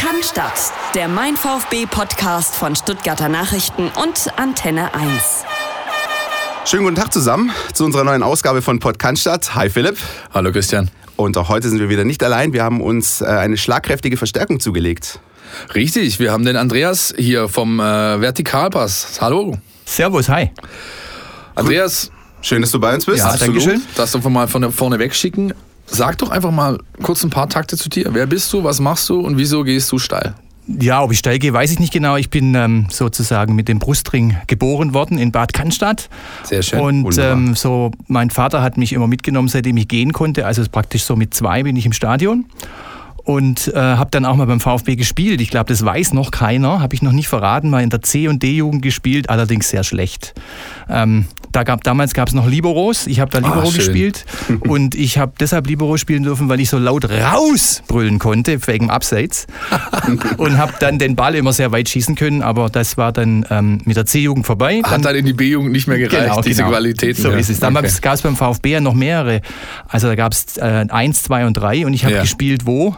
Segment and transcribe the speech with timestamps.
[0.00, 5.44] Cannstatt, der Mein VfB Podcast von Stuttgarter Nachrichten und Antenne 1.
[6.64, 9.54] Schönen guten Tag zusammen zu unserer neuen Ausgabe von Podcast.
[9.54, 9.98] Hi Philipp.
[10.32, 10.90] Hallo Christian.
[11.16, 12.54] Und auch heute sind wir wieder nicht allein.
[12.54, 15.20] Wir haben uns äh, eine schlagkräftige Verstärkung zugelegt.
[15.74, 19.18] Richtig, wir haben den Andreas hier vom äh, Vertikalpass.
[19.20, 19.58] Hallo.
[19.84, 20.50] Servus, hi.
[21.54, 22.10] Andreas.
[22.40, 23.18] Schön, dass du bei uns bist.
[23.18, 23.82] Ja, danke schön.
[23.96, 25.52] Das doch mal von vorne wegschicken.
[25.90, 28.10] Sag doch einfach mal kurz ein paar Takte zu dir.
[28.12, 30.34] Wer bist du, was machst du und wieso gehst du steil?
[30.66, 32.16] Ja, ob ich steil gehe, weiß ich nicht genau.
[32.16, 36.08] Ich bin ähm, sozusagen mit dem Brustring geboren worden in Bad Cannstatt.
[36.44, 37.04] Sehr schön.
[37.04, 40.46] Und ähm, so, mein Vater hat mich immer mitgenommen, seitdem ich gehen konnte.
[40.46, 42.44] Also praktisch so mit zwei bin ich im Stadion
[43.24, 45.40] und äh, habe dann auch mal beim VfB gespielt.
[45.40, 48.28] Ich glaube, das weiß noch keiner, habe ich noch nicht verraten, mal in der C-
[48.28, 50.34] und D-Jugend gespielt, allerdings sehr schlecht.
[50.88, 54.24] Ähm, da gab, damals gab es noch Liberos, ich habe da Libero ah, gespielt
[54.68, 59.46] und ich habe deshalb Libero spielen dürfen, weil ich so laut rausbrüllen konnte, wegen Abseits
[60.36, 63.80] und habe dann den Ball immer sehr weit schießen können, aber das war dann ähm,
[63.84, 64.80] mit der C-Jugend vorbei.
[64.84, 66.70] Hat dann in die B-Jugend nicht mehr gereicht, genau, diese genau.
[66.70, 67.20] Qualitäten.
[67.20, 67.38] So ja.
[67.38, 67.60] ist es.
[67.60, 67.90] Dann okay.
[68.00, 69.40] gab es beim VfB ja noch mehrere.
[69.88, 72.22] Also da gab es äh, eins, zwei und drei und ich habe ja.
[72.22, 72.96] gespielt wo?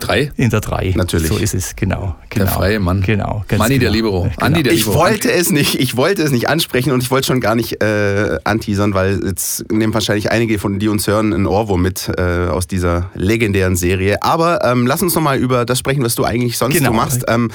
[0.00, 0.32] Drei?
[0.36, 0.92] In der drei.
[0.96, 1.28] Natürlich.
[1.28, 2.16] So ist es, genau.
[2.28, 2.44] genau.
[2.44, 3.02] Der freie Mann.
[3.02, 3.44] Genau.
[3.56, 3.80] Manni genau.
[3.80, 4.22] der Libero.
[4.22, 4.34] Genau.
[4.38, 4.98] Andi der ich Libero.
[4.98, 8.38] wollte es nicht, ich wollte es nicht ansprechen und ich wollte schon gar nicht äh,
[8.44, 12.66] anteasern, weil jetzt nehmen wahrscheinlich einige von die uns hören einen Ohrwurm mit äh, aus
[12.66, 14.22] dieser legendären Serie.
[14.22, 16.90] Aber ähm, lass uns noch mal über das sprechen, was du eigentlich sonst genau.
[16.90, 17.24] so machst.
[17.28, 17.50] Ähm,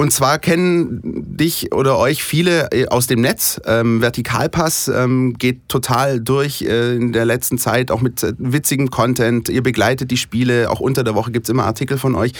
[0.00, 3.60] und zwar kennen dich oder euch viele äh, aus dem Netz.
[3.66, 8.88] Ähm, Vertikalpass ähm, geht total durch äh, in der letzten Zeit, auch mit äh, witzigem
[8.88, 9.50] Content.
[9.50, 12.32] Ihr begleitet die Spiele, auch unter der Woche gibt es immer Artikel von euch.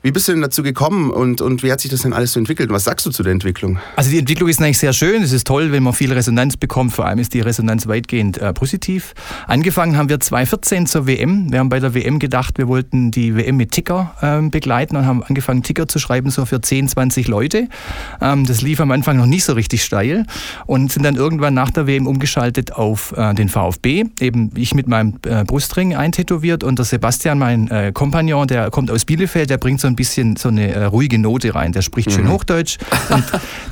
[0.00, 2.38] Wie bist du denn dazu gekommen und, und wie hat sich das denn alles so
[2.38, 2.70] entwickelt?
[2.70, 3.80] Was sagst du zu der Entwicklung?
[3.96, 5.22] Also die Entwicklung ist eigentlich sehr schön.
[5.22, 6.92] Es ist toll, wenn man viel Resonanz bekommt.
[6.92, 9.14] Vor allem ist die Resonanz weitgehend äh, positiv.
[9.48, 11.50] Angefangen haben wir 2014 zur WM.
[11.50, 15.04] Wir haben bei der WM gedacht, wir wollten die WM mit Ticker ähm, begleiten und
[15.04, 17.68] haben angefangen, Ticker zu schreiben, so für 10, 20 Leute.
[18.20, 20.26] Ähm, das lief am Anfang noch nicht so richtig steil
[20.66, 24.04] und sind dann irgendwann nach der WM umgeschaltet auf äh, den VfB.
[24.20, 28.92] Eben ich mit meinem äh, Brustring eintätowiert und der Sebastian, mein äh, Kompagnon, der kommt
[28.92, 31.72] aus Bielefeld, der bringt so ein bisschen so eine äh, ruhige Note rein.
[31.72, 32.32] Der spricht schön mhm.
[32.32, 32.78] Hochdeutsch
[33.10, 33.24] und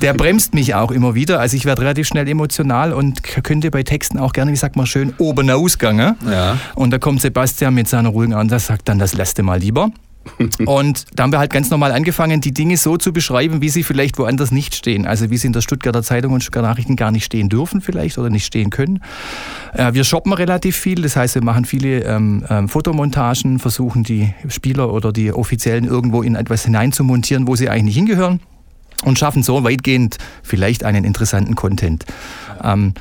[0.03, 1.41] der bremst mich auch immer wieder.
[1.41, 4.87] Also ich werde relativ schnell emotional und könnte bei Texten auch gerne, wie sagt man
[4.87, 6.16] schön, oben ausgangen.
[6.31, 6.59] Ja.
[6.75, 9.91] Und da kommt Sebastian mit seiner ruhigen und sagt dann, das du mal lieber.
[10.66, 13.82] Und da haben wir halt ganz normal angefangen, die Dinge so zu beschreiben, wie sie
[13.82, 15.06] vielleicht woanders nicht stehen.
[15.06, 18.19] Also wie sie in der Stuttgarter Zeitung und Stuttgarter Nachrichten gar nicht stehen dürfen vielleicht
[18.19, 19.00] oder nicht stehen können.
[19.72, 24.34] Äh, wir shoppen relativ viel, das heißt, wir machen viele ähm, ähm, Fotomontagen, versuchen die
[24.48, 28.41] Spieler oder die Offiziellen irgendwo in etwas hineinzumontieren, wo sie eigentlich nicht hingehören
[29.04, 32.04] und schaffen so weitgehend vielleicht einen interessanten Content.
[32.62, 32.94] Ähm,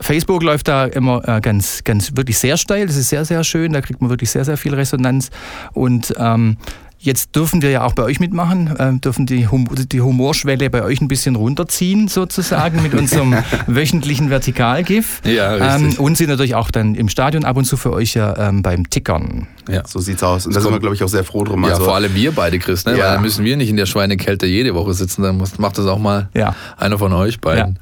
[0.00, 2.86] Facebook läuft da immer äh, ganz, ganz wirklich sehr steil.
[2.86, 3.72] Das ist sehr, sehr schön.
[3.72, 5.30] Da kriegt man wirklich sehr, sehr viel Resonanz.
[5.72, 6.56] Und ähm,
[7.04, 10.84] Jetzt dürfen wir ja auch bei euch mitmachen, äh, dürfen die, hum die Humorschwelle bei
[10.84, 13.34] euch ein bisschen runterziehen, sozusagen, mit unserem
[13.66, 15.20] wöchentlichen Vertikalgif.
[15.24, 15.98] Ja, richtig.
[15.98, 18.62] Ähm, und sind natürlich auch dann im Stadion ab und zu für euch ja ähm,
[18.62, 19.48] beim Tickern.
[19.68, 19.82] Ja.
[19.84, 20.46] So sieht's aus.
[20.46, 21.64] Und da sind wir, glaube ich, auch sehr froh drum.
[21.64, 22.92] Ja, also, vor allem wir beide, Chris, ne?
[22.92, 22.98] Ja.
[23.06, 25.86] Weil dann müssen wir nicht in der Schweinekälte jede Woche sitzen, dann muss, macht das
[25.86, 26.54] auch mal Ja.
[26.76, 27.80] einer von euch beiden.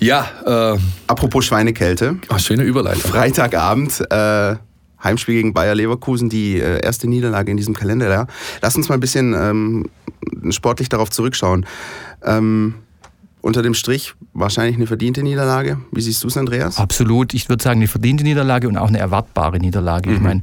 [0.00, 2.16] Ja, äh, apropos Schweinekälte.
[2.28, 3.12] ach, schöne Überleitung.
[3.12, 4.56] Freitagabend, äh,
[5.04, 8.26] Heimspiel gegen Bayer Leverkusen, die äh, erste Niederlage in diesem Kalender.
[8.62, 9.90] Lass uns mal ein bisschen ähm,
[10.50, 11.66] sportlich darauf zurückschauen.
[12.24, 12.74] Ähm,
[13.44, 15.78] unter dem Strich wahrscheinlich eine verdiente Niederlage.
[15.92, 16.78] Wie siehst du es, Andreas?
[16.78, 17.34] Absolut.
[17.34, 20.08] Ich würde sagen, eine verdiente Niederlage und auch eine erwartbare Niederlage.
[20.08, 20.16] Mhm.
[20.16, 20.40] Ich meine,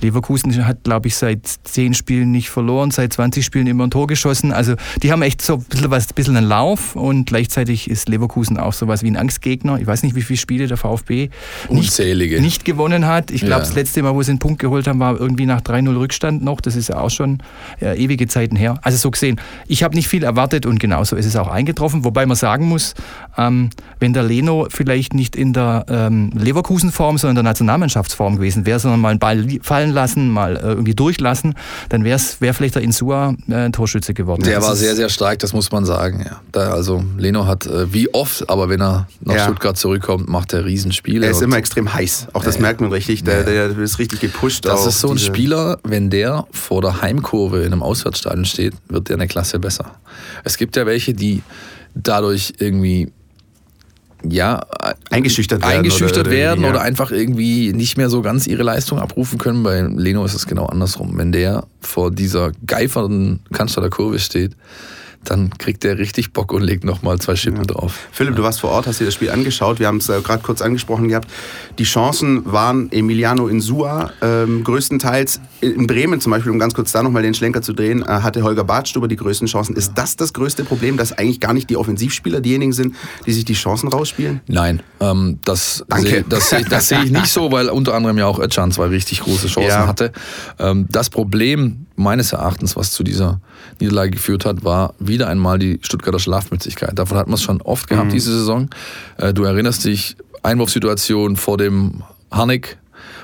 [0.00, 4.06] Leverkusen hat, glaube ich, seit zehn Spielen nicht verloren, seit 20 Spielen immer ein Tor
[4.06, 4.52] geschossen.
[4.52, 8.08] Also die haben echt so ein bisschen, was, ein bisschen einen Lauf und gleichzeitig ist
[8.08, 9.80] Leverkusen auch sowas wie ein Angstgegner.
[9.80, 11.30] Ich weiß nicht, wie viele Spiele der VfB
[11.68, 13.32] nicht, nicht gewonnen hat.
[13.32, 13.58] Ich glaube, Ja.
[13.58, 16.60] das letzte Mal, wo sie einen Punkt geholt haben, war irgendwie nach 3-0 Rückstand noch.
[16.60, 17.38] Das ist ja auch schon
[17.82, 18.78] äh, ewige Zeiten her.
[18.82, 22.04] Also so gesehen, ich habe nicht viel erwartet und genauso ist es auch eingetroffen.
[22.04, 22.94] Wobei man sagen muss,
[23.38, 23.70] ähm,
[24.00, 28.78] wenn der Leno vielleicht nicht in der ähm, Leverkusen-Form, sondern in der Nationalmannschaftsform gewesen wäre,
[28.78, 31.54] sondern mal einen Ball fallen lassen, mal äh, irgendwie durchlassen,
[31.88, 34.42] dann wäre wär vielleicht der Insua äh, Torschütze geworden.
[34.42, 36.22] Der Das war sehr, sehr stark, das muss man sagen.
[36.24, 36.40] Ja.
[36.52, 39.44] Da, also Leno hat äh, wie oft, aber wenn er nach Ja.
[39.44, 41.26] Stuttgart zurückkommt, macht er Riesenspiele.
[41.26, 42.28] Er ist immer extrem heiß.
[42.32, 43.24] Auch das merkt man richtig.
[43.24, 44.64] Der, der ist richtig gepusht.
[44.64, 49.08] das ist so ein Spieler, wenn der vor der Heimkurve in einem Auswärtsstadion steht, wird
[49.08, 49.92] der eine Klasse besser.
[50.44, 51.42] Es gibt ja welche, die
[51.96, 53.10] dadurch irgendwie
[54.28, 54.60] ja,
[55.10, 56.70] Eingeschüchtert werden eingeschüchtert oder- oder- werden ja.
[56.70, 59.62] oder einfach irgendwie nicht mehr so ganz ihre Leistung abrufen können.
[59.62, 61.16] Bei Leno ist es genau andersrum.
[61.16, 64.56] Wenn der vor dieser geifernden Cannstatter Kurve steht,
[65.30, 67.64] dann kriegt der richtig Bock und legt nochmal zwei Schippen ja.
[67.64, 68.08] drauf.
[68.12, 68.36] Philipp, ja.
[68.36, 69.78] du warst vor Ort, hast dir das Spiel angeschaut.
[69.78, 71.28] Wir haben es äh, gerade kurz angesprochen gehabt.
[71.78, 75.40] Die Chancen waren Emiliano Insua ähm, größtenteils.
[75.60, 78.42] In Bremen zum Beispiel, um ganz kurz da nochmal den Schlenker zu drehen, äh, hatte
[78.42, 79.76] Holger Badstuber die größten Chancen.
[79.76, 82.94] Ist das das größte Problem, dass eigentlich gar nicht die Offensivspieler diejenigen sind,
[83.26, 84.40] die sich die Chancen rausspielen?
[84.46, 88.26] Nein, ähm, das sehe das seh, das seh ich nicht so, weil unter anderem ja
[88.26, 89.86] auch Özcan zwei richtig große Chancen ja.
[89.86, 90.12] hatte.
[90.58, 93.40] Ähm, das Problem meines Erachtens, was zu dieser
[93.80, 96.98] Niederlage geführt hat, war wieder einmal die Stuttgarter Schlafmützigkeit.
[96.98, 98.12] Davon hat man es schon oft gehabt mhm.
[98.12, 98.68] diese Saison.
[99.16, 102.78] Äh, du erinnerst dich, Einwurfsituation vor dem Harnik,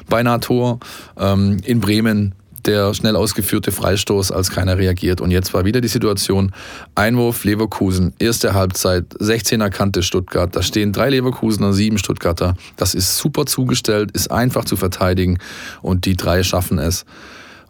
[0.09, 0.81] beinahe Tor.
[1.17, 2.35] Ähm, in Bremen
[2.65, 5.21] der schnell ausgeführte Freistoß, als keiner reagiert.
[5.21, 6.53] Und jetzt war wieder die Situation,
[6.95, 12.55] Einwurf Leverkusen, erste Halbzeit, 16er Kante Stuttgart, da stehen drei Leverkusener, sieben Stuttgarter.
[12.77, 15.39] Das ist super zugestellt, ist einfach zu verteidigen
[15.81, 17.05] und die drei schaffen es.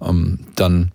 [0.04, 0.92] Ähm, dann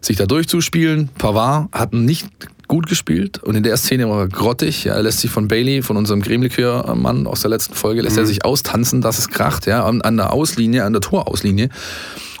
[0.00, 1.08] sich da durchzuspielen.
[1.16, 2.28] Pavard hat nicht
[2.68, 4.84] gut gespielt und in der Szene war er grottig.
[4.84, 8.22] Ja, er lässt sich von Bailey, von unserem Cremlikör-Mann aus der letzten Folge, lässt mhm.
[8.22, 11.68] er sich austanzen, dass es kracht, ja, an, an der Auslinie, an der Torauslinie.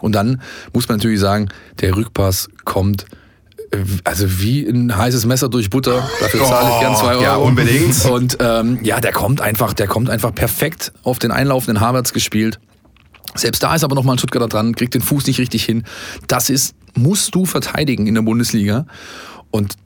[0.00, 0.40] Und dann
[0.72, 1.48] muss man natürlich sagen,
[1.80, 3.04] der Rückpass kommt
[3.72, 6.08] äh, also wie ein heißes Messer durch Butter.
[6.20, 7.22] Dafür zahle ich gern zwei Euro.
[7.22, 8.04] Ja, unbedingt.
[8.06, 12.58] Und ähm, ja, der kommt einfach, der kommt einfach perfekt auf den einlaufenden Havertz gespielt.
[13.34, 15.84] Selbst da ist aber nochmal ein Stuttgarter dran, kriegt den Fuß nicht richtig hin.
[16.26, 18.86] Das ist, musst du verteidigen in der Bundesliga.
[19.50, 19.76] Und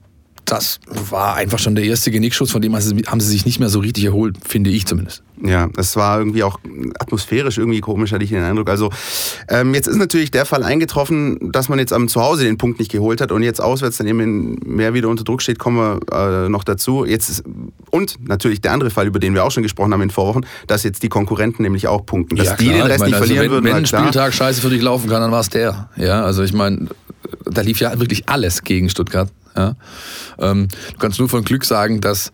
[0.44, 3.81] das war einfach schon der erste Genickschuss, von dem haben sie sich nicht mehr so
[3.81, 5.22] richtig erholt, finde ich zumindest.
[5.42, 6.58] Ja, es war irgendwie auch
[6.98, 8.70] atmosphärisch irgendwie komisch, hatte ich den Eindruck.
[8.70, 8.90] Also
[9.48, 12.90] ähm, jetzt ist natürlich der Fall eingetroffen, dass man jetzt am Zuhause den Punkt nicht
[12.90, 16.48] geholt hat und jetzt auswärts dann eben mehr wieder unter Druck steht, kommen wir äh,
[16.48, 17.04] noch dazu.
[17.04, 17.44] Jetzt
[17.90, 20.82] und natürlich der andere Fall, über den wir auch schon gesprochen haben in Vorwochen, dass
[20.84, 23.44] jetzt die Konkurrenten nämlich auch punkten, dass ja, die den Rest meine, nicht also verlieren
[23.44, 23.64] wenn, würden.
[23.64, 25.90] Wenn ein Spieltag scheiße für dich laufen kann, dann war es der.
[25.96, 26.88] Ja, also ich meine,
[27.44, 29.28] da lief ja wirklich alles gegen Stuttgart.
[29.56, 29.76] Ja?
[30.38, 32.32] Ähm, du kannst nur von Glück sagen, dass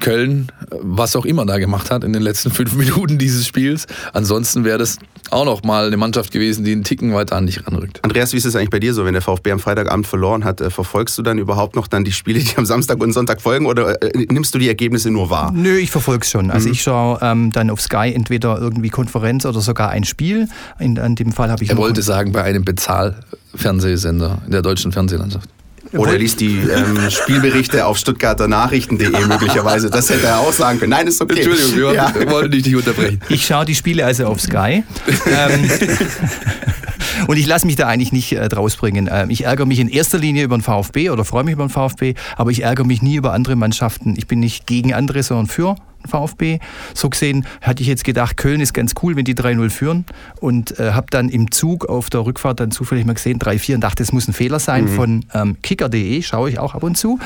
[0.00, 3.86] Köln, was auch immer da gemacht hat in den letzten fünf Minuten dieses Spiels.
[4.12, 4.98] Ansonsten wäre das
[5.30, 8.00] auch noch mal eine Mannschaft gewesen, die einen Ticken weiter an dich ranrückt.
[8.02, 10.60] Andreas, wie ist es eigentlich bei dir so, wenn der VfB am Freitagabend verloren hat?
[10.60, 13.66] Äh, verfolgst du dann überhaupt noch dann die Spiele, die am Samstag und Sonntag folgen
[13.66, 15.52] oder äh, nimmst du die Ergebnisse nur wahr?
[15.54, 16.50] Nö, ich verfolge es schon.
[16.50, 16.72] Also mhm.
[16.72, 20.48] ich schaue ähm, dann auf Sky entweder irgendwie Konferenz oder sogar ein Spiel.
[20.78, 21.70] In, in dem Fall habe ich...
[21.70, 25.48] Er wollte sagen, bei einem Bezahlfernsehsender in der deutschen Fernsehlandschaft.
[25.92, 29.90] Oder er liest die ähm, Spielberichte auf stuttgarter Nachrichten.de möglicherweise.
[29.90, 30.90] Das hätte er auch sagen können.
[30.90, 31.40] Nein, ist okay.
[31.40, 32.30] Entschuldigung, wir ja.
[32.30, 33.20] wollten dich nicht unterbrechen.
[33.28, 34.84] Ich schaue die Spiele also auf Sky.
[35.26, 35.70] ähm,
[37.26, 39.08] und ich lasse mich da eigentlich nicht äh, drausbringen.
[39.10, 41.70] Ähm, ich ärgere mich in erster Linie über den VfB oder freue mich über den
[41.70, 44.14] VfB, aber ich ärgere mich nie über andere Mannschaften.
[44.16, 45.76] Ich bin nicht gegen andere, sondern für
[46.08, 46.58] VfB.
[46.94, 50.04] So gesehen hatte ich jetzt gedacht, Köln ist ganz cool, wenn die 3-0 führen
[50.40, 53.80] und äh, habe dann im Zug auf der Rückfahrt dann zufällig mal gesehen 3-4 und
[53.82, 54.88] dachte, das muss ein Fehler sein mhm.
[54.88, 57.18] von ähm, kicker.de, schaue ich auch ab und zu.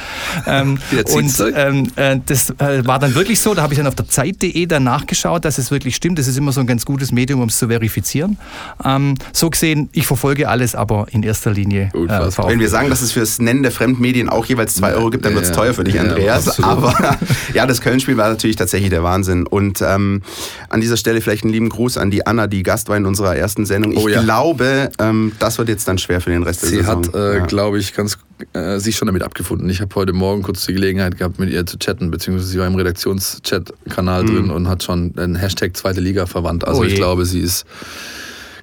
[0.46, 0.79] Ähm,
[1.14, 4.08] und ähm, äh, das äh, war dann wirklich so, da habe ich dann auf der
[4.08, 6.19] Zeit.de dann nachgeschaut, dass es wirklich stimmt.
[6.19, 8.38] Das ist immer so ein ganz gutes Medium, um es zu verifizieren.
[8.85, 12.08] Ähm, so gesehen, ich verfolge alles, aber in erster Linie äh,
[12.49, 15.25] Wenn wir sagen, dass es für das Nennen der Fremdmedien auch jeweils 2 Euro gibt,
[15.25, 16.58] dann wird es teuer für dich, Andreas.
[16.58, 17.19] Ja, aber
[17.55, 19.46] ja, das Köln-Spiel war natürlich tatsächlich der Wahnsinn.
[19.46, 20.22] Und ähm,
[20.69, 23.36] an dieser Stelle vielleicht einen lieben Gruß an die Anna, die Gast war in unserer
[23.36, 23.92] ersten Sendung.
[23.92, 24.22] Ich oh, ja.
[24.22, 27.04] glaube, ähm, das wird jetzt dann schwer für den Rest der Sie Saison.
[27.04, 27.46] Sie hat, äh, ja.
[27.46, 28.19] glaube ich, ganz
[28.52, 29.69] äh, sich schon damit abgefunden.
[29.69, 32.66] Ich habe heute Morgen kurz die Gelegenheit gehabt, mit ihr zu chatten, beziehungsweise sie war
[32.66, 34.26] im Redaktionschat-Kanal mhm.
[34.26, 36.66] drin und hat schon den Hashtag Zweite Liga verwandt.
[36.66, 37.64] Also oh ich glaube, sie ist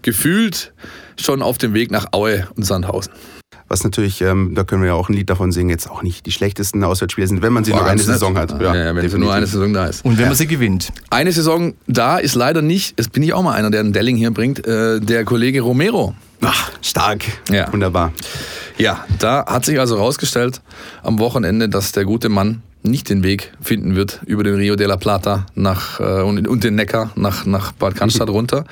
[0.01, 0.73] gefühlt
[1.17, 3.11] schon auf dem Weg nach Aue und Sandhausen
[3.69, 6.25] was natürlich, ähm, da können wir ja auch ein Lied davon singen, jetzt auch nicht
[6.25, 8.05] die schlechtesten Auswärtsspiele sind, wenn man sie Boah, nur eine nett.
[8.05, 8.59] Saison hat.
[8.59, 10.03] Ja, ja, wenn sie nur eine Saison da ist.
[10.03, 10.27] Und wenn ja.
[10.27, 10.91] man sie gewinnt.
[11.09, 14.17] Eine Saison da ist leider nicht, es bin ich auch mal einer, der einen Delling
[14.17, 16.15] hier bringt, äh, der Kollege Romero.
[16.41, 17.23] Ach, stark.
[17.49, 17.71] Ja.
[17.71, 18.11] Wunderbar.
[18.77, 20.61] Ja, da hat sich also rausgestellt
[21.03, 24.87] am Wochenende, dass der gute Mann nicht den Weg finden wird über den Rio de
[24.87, 28.65] la Plata nach, äh, und, und, den Neckar nach, nach Bad Cannstatt runter,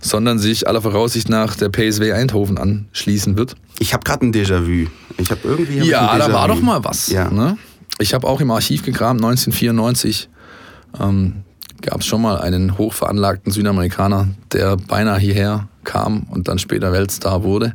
[0.00, 3.56] sondern sich aller Voraussicht nach der PSW Eindhoven anschließen wird.
[3.78, 4.88] Ich habe gerade ein Déjà-vu.
[5.18, 5.80] Ich habe irgendwie.
[5.80, 7.08] Hab ja, da war doch mal was.
[7.08, 7.30] Ja.
[7.30, 7.56] Ne?
[7.98, 10.28] Ich habe auch im Archiv gekramt, 1994
[11.00, 11.42] ähm,
[11.82, 17.42] gab es schon mal einen hochveranlagten Südamerikaner, der beinahe hierher kam und dann später Weltstar
[17.42, 17.74] wurde.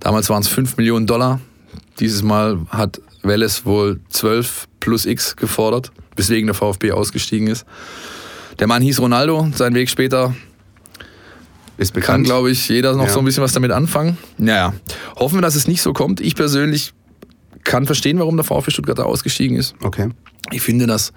[0.00, 1.40] Damals waren es 5 Millionen Dollar.
[1.98, 7.66] Dieses Mal hat Welles wohl 12 plus X gefordert, weswegen der VfB ausgestiegen ist.
[8.58, 10.34] Der Mann hieß Ronaldo, sein Weg später
[11.76, 12.06] ist bekannt.
[12.06, 13.10] Kann, glaube ich, jeder noch ja.
[13.10, 14.16] so ein bisschen was damit anfangen.
[14.38, 14.72] Naja,
[15.16, 16.20] hoffen wir, dass es nicht so kommt.
[16.20, 16.92] Ich persönlich
[17.64, 19.74] kann verstehen, warum der VfB Stuttgart da ausgestiegen ist.
[19.82, 20.08] Okay.
[20.50, 21.12] Ich finde das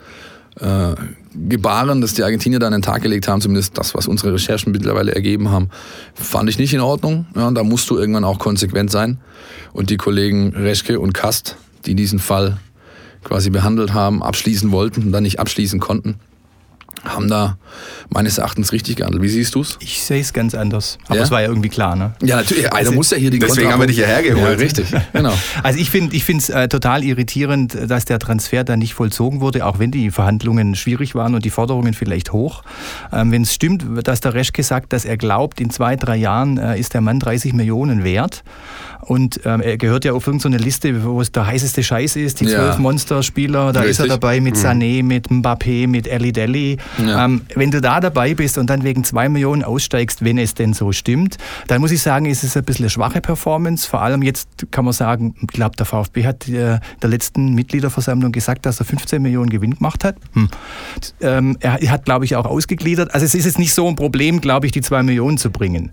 [0.59, 0.93] äh,
[1.33, 4.73] Gebaren, das die Argentinier da an den Tag gelegt haben, zumindest das, was unsere Recherchen
[4.73, 5.69] mittlerweile ergeben haben,
[6.13, 7.25] fand ich nicht in Ordnung.
[7.35, 9.19] Ja, da musst du irgendwann auch konsequent sein.
[9.71, 12.57] Und die Kollegen Reschke und Kast die diesen Fall
[13.23, 16.19] quasi behandelt haben, abschließen wollten und dann nicht abschließen konnten
[17.03, 17.57] haben da
[18.09, 19.23] meines Erachtens richtig gehandelt.
[19.23, 19.77] Wie siehst du es?
[19.79, 20.97] Ich sehe es ganz anders.
[21.07, 22.13] Aber es war ja irgendwie klar, ne?
[22.21, 22.67] Ja, natürlich.
[22.67, 24.59] Einer also, muss ja hier die Deswegen Kontra haben wir dich hierher geholt.
[24.59, 24.87] Ja, richtig.
[25.13, 25.33] Genau.
[25.63, 29.65] Also ich finde ich es äh, total irritierend, dass der Transfer dann nicht vollzogen wurde,
[29.65, 32.63] auch wenn die Verhandlungen schwierig waren und die Forderungen vielleicht hoch.
[33.11, 36.57] Ähm, wenn es stimmt, dass der Reschke sagt, dass er glaubt, in zwei, drei Jahren
[36.57, 38.43] äh, ist der Mann 30 Millionen wert
[39.01, 42.45] und ähm, er gehört ja auf irgendeine Liste, wo es der heißeste Scheiß ist, die
[42.45, 42.79] zwölf ja.
[42.79, 43.91] Monsterspieler, da Richtig.
[43.91, 44.59] ist er dabei mit mhm.
[44.59, 46.77] Sané, mit Mbappé, mit Eli Deli.
[47.03, 47.25] Ja.
[47.25, 50.73] Ähm, wenn du da dabei bist und dann wegen zwei Millionen aussteigst, wenn es denn
[50.73, 53.87] so stimmt, dann muss ich sagen, ist es ein bisschen eine schwache Performance.
[53.87, 58.31] Vor allem jetzt kann man sagen, ich glaube, der VfB hat äh, der letzten Mitgliederversammlung
[58.31, 60.15] gesagt, dass er 15 Millionen Gewinn gemacht hat.
[60.33, 60.49] Hm.
[61.21, 63.13] Ähm, er hat, glaube ich, auch ausgegliedert.
[63.13, 65.91] Also es ist jetzt nicht so ein Problem, glaube ich, die zwei Millionen zu bringen.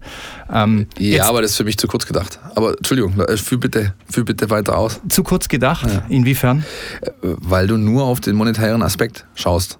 [0.53, 2.38] Ähm, ja, aber das ist für mich zu kurz gedacht.
[2.55, 5.00] Aber Entschuldigung, äh, führ bitte, führ bitte weiter aus.
[5.09, 5.87] Zu kurz gedacht?
[5.88, 6.05] Ja.
[6.09, 6.64] Inwiefern?
[7.00, 9.78] Äh, weil du nur auf den monetären Aspekt schaust.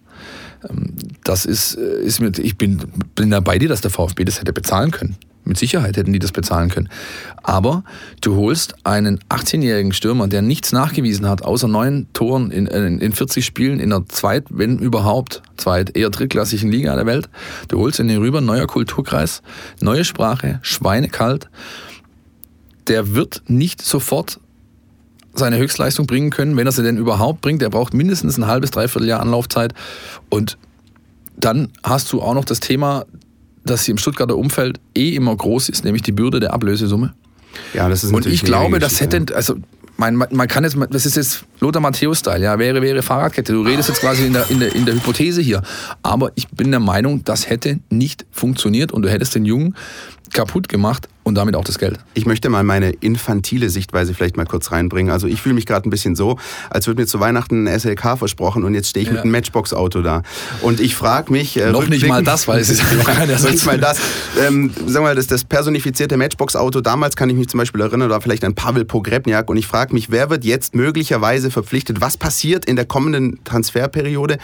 [0.69, 0.95] Ähm,
[1.25, 2.81] das ist, äh, ist mir, ich bin,
[3.15, 5.17] bin da bei dir, dass der VfB das hätte bezahlen können.
[5.49, 6.91] Mit Sicherheit hätten die das bezahlen können.
[7.43, 7.83] Aber
[8.21, 13.47] du holst einen 18-jährigen Stürmer, der nichts nachgewiesen hat, außer neun Toren in, in 40
[13.47, 17.31] Spielen in der zweit, wenn überhaupt, zweit, eher drittklassigen Liga der Welt.
[17.69, 19.41] Du holst ihn hier rüber, neuer Kulturkreis,
[19.81, 21.49] neue Sprache, schweinekalt.
[22.89, 24.41] Der wird nicht sofort
[25.35, 27.63] seine Höchstleistung bringen können, wenn er sie denn überhaupt bringt.
[27.63, 29.75] Er braucht mindestens ein halbes, dreiviertel Jahr Anlaufzeit.
[30.29, 30.59] Und
[31.37, 33.05] dann hast du auch noch das Thema,
[33.65, 37.15] dass sie im Stuttgarter Umfeld eh immer groß ist, nämlich die Bürde der Ablösesumme.
[37.75, 39.57] Ja, das ist Und ich glaube, das hätte, also
[39.97, 43.53] man, man kann jetzt, das ist jetzt Lothar Matthäus-Style, ja, wäre, wäre Fahrradkette.
[43.53, 45.63] Du redest jetzt quasi in der, in, der, in der Hypothese hier.
[46.03, 49.75] Aber ich bin der Meinung, das hätte nicht funktioniert und du hättest den Jungen
[50.33, 51.99] kaputt gemacht und damit auch das Geld.
[52.15, 55.13] Ich möchte mal meine infantile Sichtweise vielleicht mal kurz reinbringen.
[55.13, 56.39] Also ich fühle mich gerade ein bisschen so,
[56.71, 59.15] als würde mir zu Weihnachten ein SLK versprochen und jetzt stehe ich ja.
[59.15, 60.23] mit einem Matchbox-Auto da.
[60.63, 61.57] Und ich frage mich...
[61.57, 63.09] Äh, Noch nicht mal das, weil es ist Noch
[63.51, 64.01] nicht mal das.
[64.41, 68.11] Ähm, sagen wir mal, das, das personifizierte Matchbox-Auto, damals kann ich mich zum Beispiel erinnern,
[68.11, 72.01] war vielleicht ein Pavel Pogrebniak und ich frage mich, wer wird jetzt möglicherweise verpflichtet?
[72.01, 74.39] Was passiert in der kommenden Transferperiode?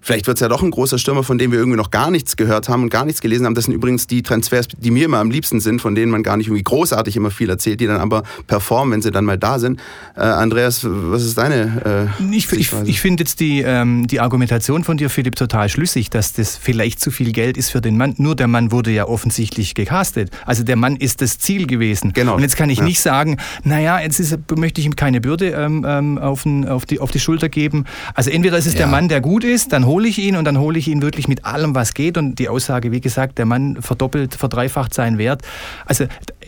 [0.00, 2.36] Vielleicht wird es ja doch ein großer Stürmer, von dem wir irgendwie noch gar nichts
[2.36, 3.54] gehört haben und gar nichts gelesen haben.
[3.54, 6.36] Das sind übrigens die Transfers, die mir immer am liebsten sind, von denen man gar
[6.36, 9.58] nicht irgendwie großartig immer viel erzählt, die dann aber performen, wenn sie dann mal da
[9.58, 9.80] sind.
[10.16, 14.84] Äh, Andreas, was ist deine äh, Ich, ich, ich finde jetzt die, ähm, die Argumentation
[14.84, 18.14] von dir, Philipp, total schlüssig, dass das vielleicht zu viel Geld ist für den Mann.
[18.16, 20.30] Nur der Mann wurde ja offensichtlich gecastet.
[20.46, 22.12] Also der Mann ist das Ziel gewesen.
[22.14, 22.36] Genau.
[22.36, 22.84] Und jetzt kann ich ja.
[22.84, 26.86] nicht sagen, naja, jetzt ist, möchte ich ihm keine Bürde ähm, ähm auf, den, auf,
[26.86, 27.84] die, auf die Schulter geben.
[28.14, 28.80] Also entweder ist es ja.
[28.80, 31.28] der Mann, der gut ist, dann hole ich ihn und dann hole ich ihn wirklich
[31.28, 32.16] mit allem, was geht.
[32.16, 35.42] Und die Aussage, wie gesagt, der Mann verdoppelt, verdreifacht seinen Wert.
[35.84, 36.06] Also,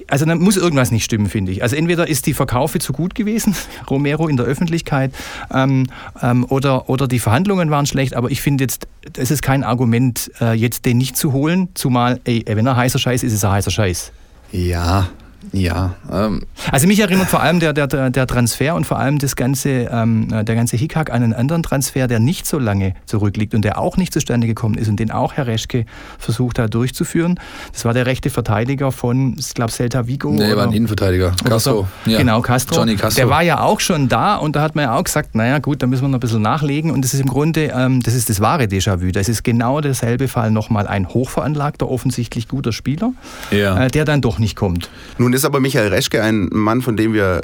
[0.09, 1.63] also dann muss irgendwas nicht stimmen, finde ich.
[1.63, 3.55] Also entweder ist die Verkaufe zu gut gewesen,
[3.91, 5.13] Romero in der Öffentlichkeit,
[5.53, 5.89] ähm,
[6.23, 8.15] ähm, oder, oder die Verhandlungen waren schlecht.
[8.15, 12.21] Aber ich finde jetzt, es ist kein Argument, äh, jetzt den nicht zu holen, zumal,
[12.25, 14.13] ey, wenn er heißer Scheiß ist, ist er heißer Scheiß.
[14.53, 15.09] Ja,
[15.53, 15.95] ja.
[16.11, 16.43] Ähm.
[16.71, 20.29] Also mich erinnert vor allem der, der, der Transfer und vor allem das ganze, ähm,
[20.31, 23.97] der ganze Hickhack an einen anderen Transfer, der nicht so lange zurückliegt und der auch
[23.97, 25.85] nicht zustande gekommen ist und den auch Herr Reschke
[26.19, 27.39] versucht hat durchzuführen.
[27.73, 30.31] Das war der rechte Verteidiger von, ich glaube, Celta Vigo.
[30.31, 31.35] Nee, er war ein Innenverteidiger.
[31.45, 31.89] Castro.
[32.05, 32.11] So.
[32.11, 32.19] Ja.
[32.19, 32.77] Genau, Castro.
[32.77, 33.17] Johnny Castro.
[33.17, 35.83] Der war ja auch schon da und da hat man ja auch gesagt, naja gut,
[35.83, 38.31] da müssen wir noch ein bisschen nachlegen und das ist im Grunde, ähm, das ist
[38.31, 39.11] das wahre Déjà-vu.
[39.13, 43.13] Das ist genau derselbe Fall nochmal ein hochveranlagter, offensichtlich guter Spieler,
[43.51, 43.85] ja.
[43.85, 44.89] äh, der dann doch nicht kommt.
[45.19, 47.41] Nun nun ist aber Michael Reschke ein Mann, von dem wir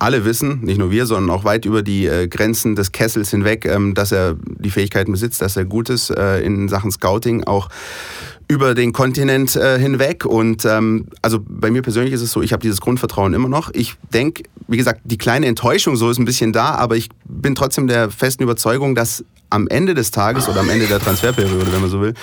[0.00, 3.64] alle wissen, nicht nur wir, sondern auch weit über die äh, Grenzen des Kessels hinweg,
[3.64, 7.68] ähm, dass er die Fähigkeiten besitzt, dass er gut ist äh, in Sachen Scouting, auch
[8.48, 10.24] über den Kontinent äh, hinweg.
[10.24, 13.70] Und ähm, also bei mir persönlich ist es so, ich habe dieses Grundvertrauen immer noch.
[13.72, 17.54] Ich denke, wie gesagt, die kleine Enttäuschung so ist ein bisschen da, aber ich bin
[17.54, 21.82] trotzdem der festen Überzeugung, dass am Ende des Tages oder am Ende der Transferperiode, wenn
[21.82, 22.14] man so will,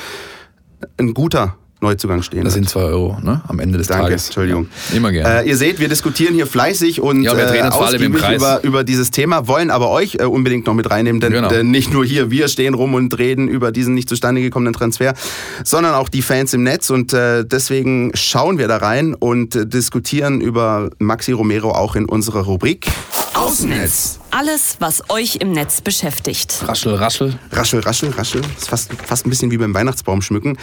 [0.97, 2.43] ein guter Neuzugang stehen.
[2.43, 3.41] Das sind zwei Euro ne?
[3.47, 4.25] am Ende des Danke, Tages.
[4.27, 4.67] Entschuldigung.
[4.89, 5.43] Ja, immer gerne.
[5.43, 8.23] Äh, ihr seht, wir diskutieren hier fleißig und ja, wir äh, ausgiebig.
[8.33, 11.63] Über, über dieses Thema, wollen aber euch äh, unbedingt noch mit reinnehmen, denn genau.
[11.63, 15.13] nicht nur hier, wir stehen rum und reden über diesen nicht zustande gekommenen Transfer,
[15.63, 19.67] sondern auch die Fans im Netz und äh, deswegen schauen wir da rein und äh,
[19.67, 22.87] diskutieren über Maxi Romero auch in unserer Rubrik
[23.35, 24.19] Außennetz.
[24.31, 26.63] Alles, was euch im Netz beschäftigt.
[26.65, 27.37] Raschel, raschel.
[27.51, 28.41] Raschel, raschel, raschel.
[28.41, 30.57] Das ist fast, fast ein bisschen wie beim Weihnachtsbaum schmücken.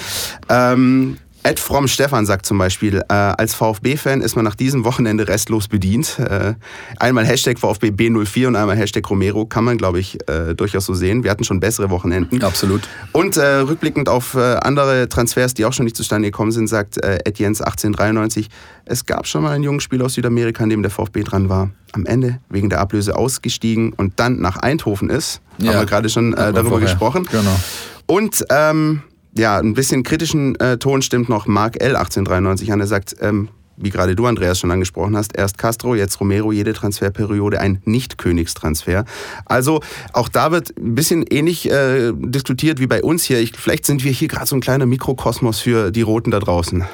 [0.48, 1.11] Ähm,
[1.44, 5.66] Ed From Stefan sagt zum Beispiel, äh, als VfB-Fan ist man nach diesem Wochenende restlos
[5.66, 6.20] bedient.
[6.20, 6.54] Äh,
[6.98, 10.94] einmal Hashtag VfB B04 und einmal Hashtag Romero kann man, glaube ich, äh, durchaus so
[10.94, 11.24] sehen.
[11.24, 12.44] Wir hatten schon bessere Wochenenden.
[12.44, 12.82] Absolut.
[13.10, 17.02] Und äh, rückblickend auf äh, andere Transfers, die auch schon nicht zustande gekommen sind, sagt
[17.02, 18.48] äh, Ed Jens 1893,
[18.84, 21.70] es gab schon mal einen jungen Spieler aus Südamerika, an dem der VfB dran war.
[21.90, 25.40] Am Ende wegen der Ablöse ausgestiegen und dann nach Eindhoven ist.
[25.58, 25.72] Ja.
[25.72, 27.26] Haben wir gerade schon äh, darüber gesprochen.
[27.30, 27.60] Genau.
[28.06, 29.02] Und ähm,
[29.36, 31.96] ja, ein bisschen kritischen äh, Ton stimmt noch Mark L.
[31.96, 32.80] 1893 an.
[32.80, 36.72] Er sagt, ähm, wie gerade du, Andreas, schon angesprochen hast, erst Castro, jetzt Romero, jede
[36.72, 39.04] Transferperiode ein Nicht-Königstransfer.
[39.46, 39.80] Also
[40.12, 43.40] auch da wird ein bisschen ähnlich äh, diskutiert wie bei uns hier.
[43.40, 46.84] Ich, vielleicht sind wir hier gerade so ein kleiner Mikrokosmos für die Roten da draußen.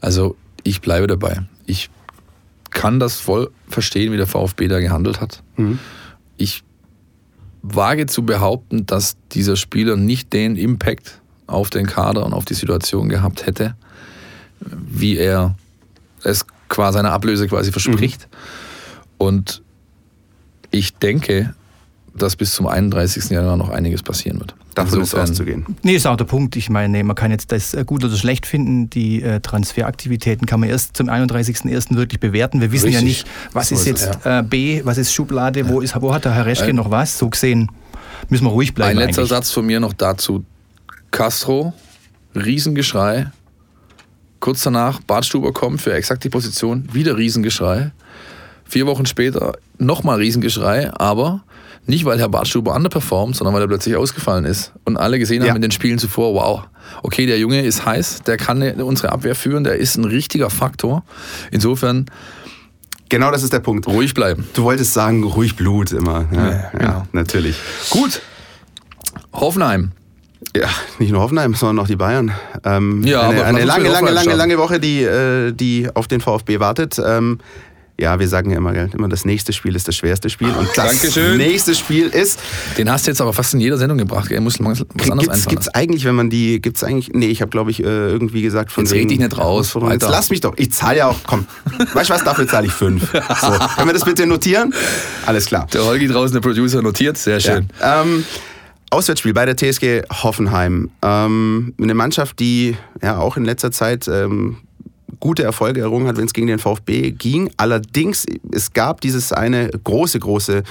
[0.00, 1.42] Also ich bleibe dabei.
[1.66, 1.90] Ich
[2.70, 5.42] kann das voll verstehen, wie der VfB da gehandelt hat.
[5.56, 5.78] Mhm.
[6.36, 6.62] Ich
[7.62, 12.54] wage zu behaupten, dass dieser Spieler nicht den Impact auf den Kader und auf die
[12.54, 13.74] Situation gehabt hätte,
[14.60, 15.54] wie er
[16.22, 18.28] es qua seiner Ablöse quasi verspricht.
[18.30, 18.36] Mhm.
[19.18, 19.62] Und
[20.70, 21.54] ich denke,
[22.14, 23.30] dass bis zum 31.
[23.30, 24.54] Januar noch einiges passieren wird.
[24.74, 25.64] Davon ist auszugehen.
[25.82, 26.54] Nee, ist auch der Punkt.
[26.56, 28.90] Ich meine, man kann jetzt das gut oder schlecht finden.
[28.90, 31.96] Die äh, Transferaktivitäten kann man erst zum 31.01.
[31.96, 32.60] wirklich bewerten.
[32.60, 33.02] Wir wissen Richtig.
[33.02, 34.40] ja nicht, was so ist jetzt ja.
[34.40, 35.68] Äh, B, was ist Schublade, ja.
[35.68, 37.16] wo, ist, wo hat der Herr Reschke noch was?
[37.16, 37.70] So gesehen
[38.28, 38.98] müssen wir ruhig bleiben.
[38.98, 39.30] Ein letzter eigentlich.
[39.30, 40.44] Satz von mir noch dazu.
[41.10, 41.72] Castro,
[42.34, 43.30] Riesengeschrei.
[44.40, 47.92] Kurz danach, Bartstuber kommt für exakt die Position, wieder Riesengeschrei.
[48.64, 51.44] Vier Wochen später nochmal Riesengeschrei, aber
[51.86, 54.72] nicht, weil Herr Bartstuber underperformt, sondern weil er plötzlich ausgefallen ist.
[54.84, 55.54] Und alle gesehen haben ja.
[55.54, 56.64] in den Spielen zuvor, wow,
[57.02, 61.04] okay, der Junge ist heiß, der kann unsere Abwehr führen, der ist ein richtiger Faktor.
[61.50, 62.06] Insofern.
[63.08, 63.86] Genau das ist der Punkt.
[63.86, 64.48] Ruhig bleiben.
[64.54, 66.26] Du wolltest sagen, ruhig Blut immer.
[66.32, 66.88] Ja, ja, genau.
[66.88, 67.56] ja natürlich.
[67.90, 68.20] Gut.
[69.32, 69.92] Hoffenheim.
[70.60, 72.32] Ja, nicht nur Hoffenheim, sondern auch die Bayern.
[72.64, 76.60] Ähm, ja, eine, eine lange, lange, lange, lange Woche, die, äh, die auf den VfB
[76.60, 77.00] wartet.
[77.04, 77.38] Ähm,
[77.98, 80.48] ja, wir sagen ja immer, immer, das nächste Spiel ist das schwerste Spiel.
[80.48, 81.38] Und das Dankeschön.
[81.38, 82.38] nächste Spiel ist.
[82.76, 84.30] Den hast du jetzt aber fast in jeder Sendung gebracht.
[84.30, 87.50] Er muss was anderes gibt's, Gibt's eigentlich, wenn man die, gibt's eigentlich, nee, ich habe
[87.50, 89.74] glaube ich äh, irgendwie gesagt von Jetzt red dich nicht raus.
[89.90, 91.46] Jetzt lass mich doch, ich zahle ja auch, komm,
[91.94, 93.12] weißt du was, dafür zahle ich fünf.
[93.12, 94.74] So, können wir das bitte notieren?
[95.24, 95.66] Alles klar.
[95.72, 97.68] Der Holgi draußen, der Producer, notiert, sehr schön.
[97.80, 98.24] Ja, ähm,
[98.90, 100.90] Auswärtsspiel bei der TSG Hoffenheim.
[101.02, 104.58] Ähm, eine Mannschaft, die ja auch in letzter Zeit ähm,
[105.20, 107.50] gute Erfolge errungen hat, wenn es gegen den VfB ging.
[107.56, 110.62] Allerdings, es gab dieses eine große, große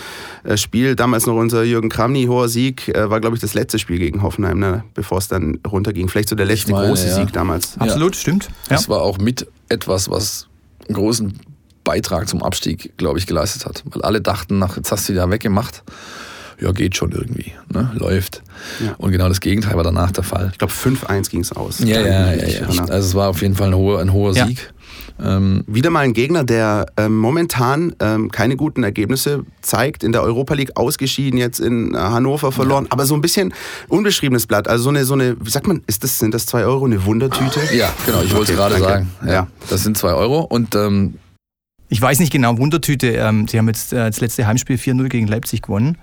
[0.43, 3.80] äh, Spiel, damals noch unser Jürgen Kramny, hoher Sieg, äh, war, glaube ich, das letzte
[3.80, 4.84] Spiel gegen Hoffenheim, ne?
[4.93, 6.08] bevor es dann runterging.
[6.08, 7.15] Vielleicht so der letzte meine, große ja.
[7.15, 7.78] Sieg damals.
[7.80, 8.21] Absolut, ja.
[8.21, 8.49] stimmt.
[8.69, 8.89] Das ja.
[8.89, 10.47] war auch mit etwas, was
[10.88, 11.39] einen großen
[11.84, 13.84] Beitrag zum Abstieg, glaube ich, geleistet hat.
[13.86, 15.84] Weil alle dachten, nach, jetzt hast du die da weggemacht
[16.60, 17.91] ja, geht schon irgendwie, ne?
[17.96, 18.41] läuft.
[18.84, 18.96] Ja.
[18.98, 20.50] Und genau das Gegenteil war danach der Fall.
[20.52, 21.80] Ich glaube, 5-1 ging es aus.
[21.80, 22.68] Ja, ja, ja, ja.
[22.68, 24.48] Also es war auf jeden Fall ein hoher, ein hoher ja.
[24.48, 24.74] Sieg.
[25.24, 30.04] Ähm, Wieder mal ein Gegner, der ähm, momentan ähm, keine guten Ergebnisse zeigt.
[30.04, 32.91] In der Europa League ausgeschieden, jetzt in äh, Hannover verloren, ja.
[32.91, 33.54] aber so ein bisschen
[33.88, 34.68] unbeschriebenes Blatt.
[34.68, 37.06] Also so eine, so eine wie sagt man, ist das, sind das zwei Euro, eine
[37.06, 37.62] Wundertüte?
[37.74, 39.10] Ja, genau, ich wollte es gerade sagen.
[39.26, 41.15] Ja, ja, Das sind zwei Euro und ähm,
[41.88, 43.10] ich weiß nicht genau, Wundertüte.
[43.10, 45.98] Ähm, sie haben jetzt äh, das letzte Heimspiel 4-0 gegen Leipzig gewonnen.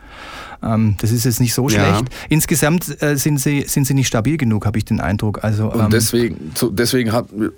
[0.62, 1.82] Ähm, das ist jetzt nicht so schlecht.
[1.84, 2.02] Ja.
[2.28, 5.42] Insgesamt äh, sind, sie, sind sie nicht stabil genug, habe ich den Eindruck.
[5.42, 7.10] Also, ähm, Und deswegen, deswegen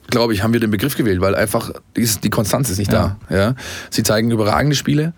[0.08, 3.18] glaube ich, haben wir den Begriff gewählt, weil einfach die Konstanz ist nicht ja.
[3.28, 3.36] da.
[3.36, 3.54] Ja?
[3.90, 5.12] Sie zeigen überragende Spiele,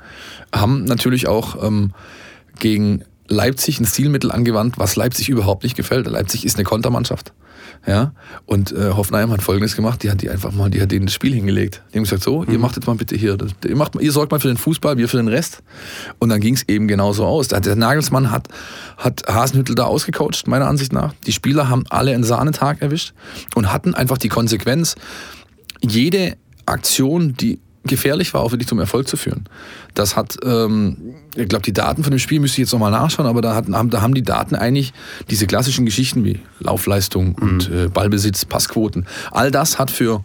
[0.52, 1.92] haben natürlich auch ähm,
[2.58, 6.06] gegen Leipzig ein Stilmittel angewandt, was Leipzig überhaupt nicht gefällt.
[6.06, 7.32] Leipzig ist eine Kontermannschaft.
[7.86, 8.12] Ja?
[8.44, 11.14] Und äh, Hoffenheim hat Folgendes gemacht, die hat die einfach mal, die hat denen das
[11.14, 11.82] Spiel hingelegt.
[11.92, 12.52] Die haben gesagt, so, mhm.
[12.52, 14.96] ihr macht jetzt mal bitte hier, das, ihr, macht, ihr sorgt mal für den Fußball,
[14.96, 15.62] wir für den Rest.
[16.18, 17.48] Und dann ging es eben genauso aus.
[17.48, 18.48] Der Nagelsmann hat,
[18.96, 21.14] hat Hasenhüttel da ausgecoacht, meiner Ansicht nach.
[21.26, 23.14] Die Spieler haben alle einen Sahnetag erwischt
[23.54, 24.94] und hatten einfach die Konsequenz,
[25.82, 26.36] jede
[26.66, 29.44] Aktion, die gefährlich war, auch wirklich zum Erfolg zu führen.
[29.94, 33.26] Das hat, ähm, ich glaube, die Daten von dem Spiel müsste ich jetzt nochmal nachschauen,
[33.26, 34.92] aber da, hat, da haben die Daten eigentlich
[35.30, 37.48] diese klassischen Geschichten wie Laufleistung mhm.
[37.48, 40.24] und äh, Ballbesitz, Passquoten, all das hat für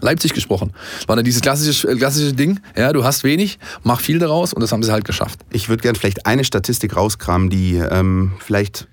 [0.00, 0.72] Leipzig gesprochen.
[1.06, 4.72] War dann dieses klassische, klassische Ding, ja, du hast wenig, mach viel daraus und das
[4.72, 5.40] haben sie halt geschafft.
[5.50, 8.88] Ich würde gerne vielleicht eine Statistik rauskramen, die ähm, vielleicht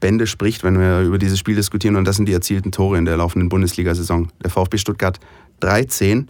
[0.00, 3.04] Bände spricht, wenn wir über dieses Spiel diskutieren und das sind die erzielten Tore in
[3.04, 4.28] der laufenden Bundesliga-Saison.
[4.42, 5.18] Der VfB Stuttgart
[5.60, 6.28] 13,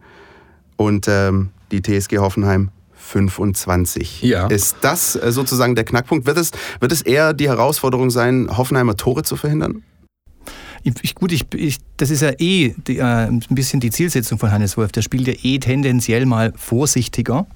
[0.77, 4.23] und ähm, die TSG Hoffenheim 25.
[4.23, 4.47] Ja.
[4.47, 6.27] Ist das äh, sozusagen der Knackpunkt?
[6.27, 9.83] Wird es, wird es eher die Herausforderung sein, Hoffenheimer Tore zu verhindern?
[10.83, 14.53] Ich, gut, ich, ich, das ist ja eh die, äh, ein bisschen die Zielsetzung von
[14.53, 14.93] Hannes Wolf.
[14.93, 17.47] Der spielt ja eh tendenziell mal vorsichtiger.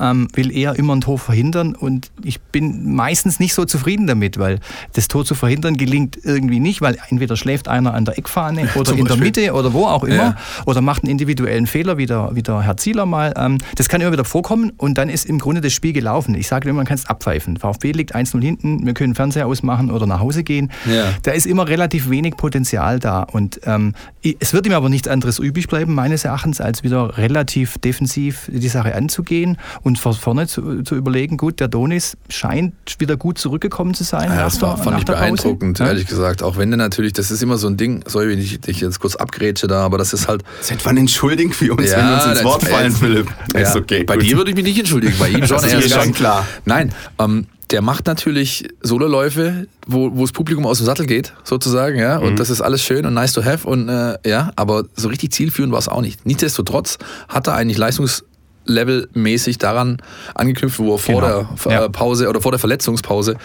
[0.00, 4.38] Ähm, will eher immer ein Tor verhindern und ich bin meistens nicht so zufrieden damit,
[4.38, 4.58] weil
[4.94, 8.92] das Tor zu verhindern gelingt irgendwie nicht, weil entweder schläft einer an der Eckfahne oder
[8.92, 10.36] in der Mitte oder wo auch immer ja.
[10.66, 13.34] oder macht einen individuellen Fehler, wie der, wie der Herr Zieler mal.
[13.36, 16.34] Ähm, das kann immer wieder vorkommen und dann ist im Grunde das Spiel gelaufen.
[16.34, 17.56] Ich sage immer, man kann es abpfeifen.
[17.56, 20.70] VfB liegt 1-0 hinten, wir können Fernseher ausmachen oder nach Hause gehen.
[20.90, 21.04] Ja.
[21.22, 23.94] Da ist immer relativ wenig Potenzial da und ähm,
[24.38, 28.68] es wird ihm aber nichts anderes übrig bleiben, meines Erachtens, als wieder relativ defensiv die
[28.68, 33.94] Sache anzugehen und von vorne zu, zu überlegen, gut, der Donis scheint wieder gut zurückgekommen
[33.94, 34.30] zu sein.
[34.30, 35.88] Ja, das war, fand ich beeindruckend, ja?
[35.88, 36.42] ehrlich gesagt.
[36.42, 39.00] Auch wenn du natürlich, das ist immer so ein Ding, sorry, wenn ich dich jetzt
[39.00, 40.42] kurz abgrätsche da, aber das ist halt.
[40.60, 43.28] Seit wann entschuldigen wir uns, ja, wenn wir uns ins Wort fallen, Philipp?
[43.54, 44.04] Ja, ist okay.
[44.04, 44.24] Bei gut.
[44.24, 45.60] dir würde ich mich nicht entschuldigen, bei ihm schon.
[45.60, 46.46] das ist schon klar.
[46.64, 51.98] Nein, ähm, der macht natürlich Sololäufe, wo, wo das Publikum aus dem Sattel geht, sozusagen,
[51.98, 52.18] ja.
[52.18, 52.36] Und mhm.
[52.36, 55.72] das ist alles schön und nice to have und äh, ja, aber so richtig zielführend
[55.72, 56.26] war es auch nicht.
[56.26, 56.98] Nichtsdestotrotz
[57.28, 58.24] hat er eigentlich Leistungs
[58.70, 59.98] levelmäßig daran
[60.34, 61.48] angeknüpft, wo er vor genau.
[61.64, 61.88] der ja.
[61.88, 63.36] Pause oder vor der Verletzungspause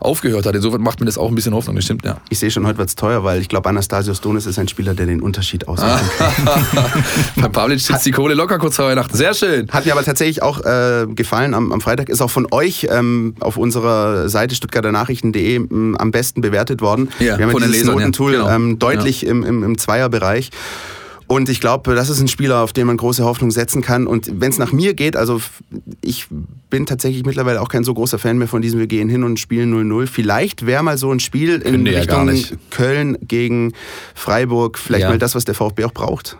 [0.00, 0.54] aufgehört hat.
[0.54, 2.18] Insofern macht mir das auch ein bisschen Hoffnung, das stimmt, ja.
[2.28, 4.94] Ich sehe schon, heute wird es teuer, weil ich glaube, Anastasios Donis ist ein Spieler,
[4.94, 6.32] der den Unterschied ausmachen kann.
[7.36, 9.16] Bei Pavlic sitzt die Kohle locker kurz vor Weihnachten.
[9.16, 9.68] Sehr schön.
[9.70, 12.08] Hat mir aber tatsächlich auch äh, gefallen am, am, Freitag.
[12.08, 15.66] Ist auch von euch ähm, auf unserer Seite stuttgarternachrichten.de
[15.98, 17.08] am besten bewertet worden.
[17.18, 18.54] Ja, Wir haben ja dieses Lesern, Notentool ja, genau.
[18.54, 19.30] ähm, deutlich ja.
[19.30, 20.50] im, im, im Zweierbereich.
[21.28, 24.06] Und ich glaube, das ist ein Spieler, auf den man große Hoffnung setzen kann.
[24.06, 25.40] Und wenn es nach mir geht, also
[26.00, 26.26] ich
[26.70, 29.38] bin tatsächlich mittlerweile auch kein so großer Fan mehr von diesem, wir gehen hin und
[29.38, 30.06] spielen 0-0.
[30.06, 32.32] Vielleicht wäre mal so ein Spiel in Richtung
[32.70, 33.74] Köln gegen
[34.14, 35.10] Freiburg vielleicht ja.
[35.10, 36.38] mal das, was der VfB auch braucht.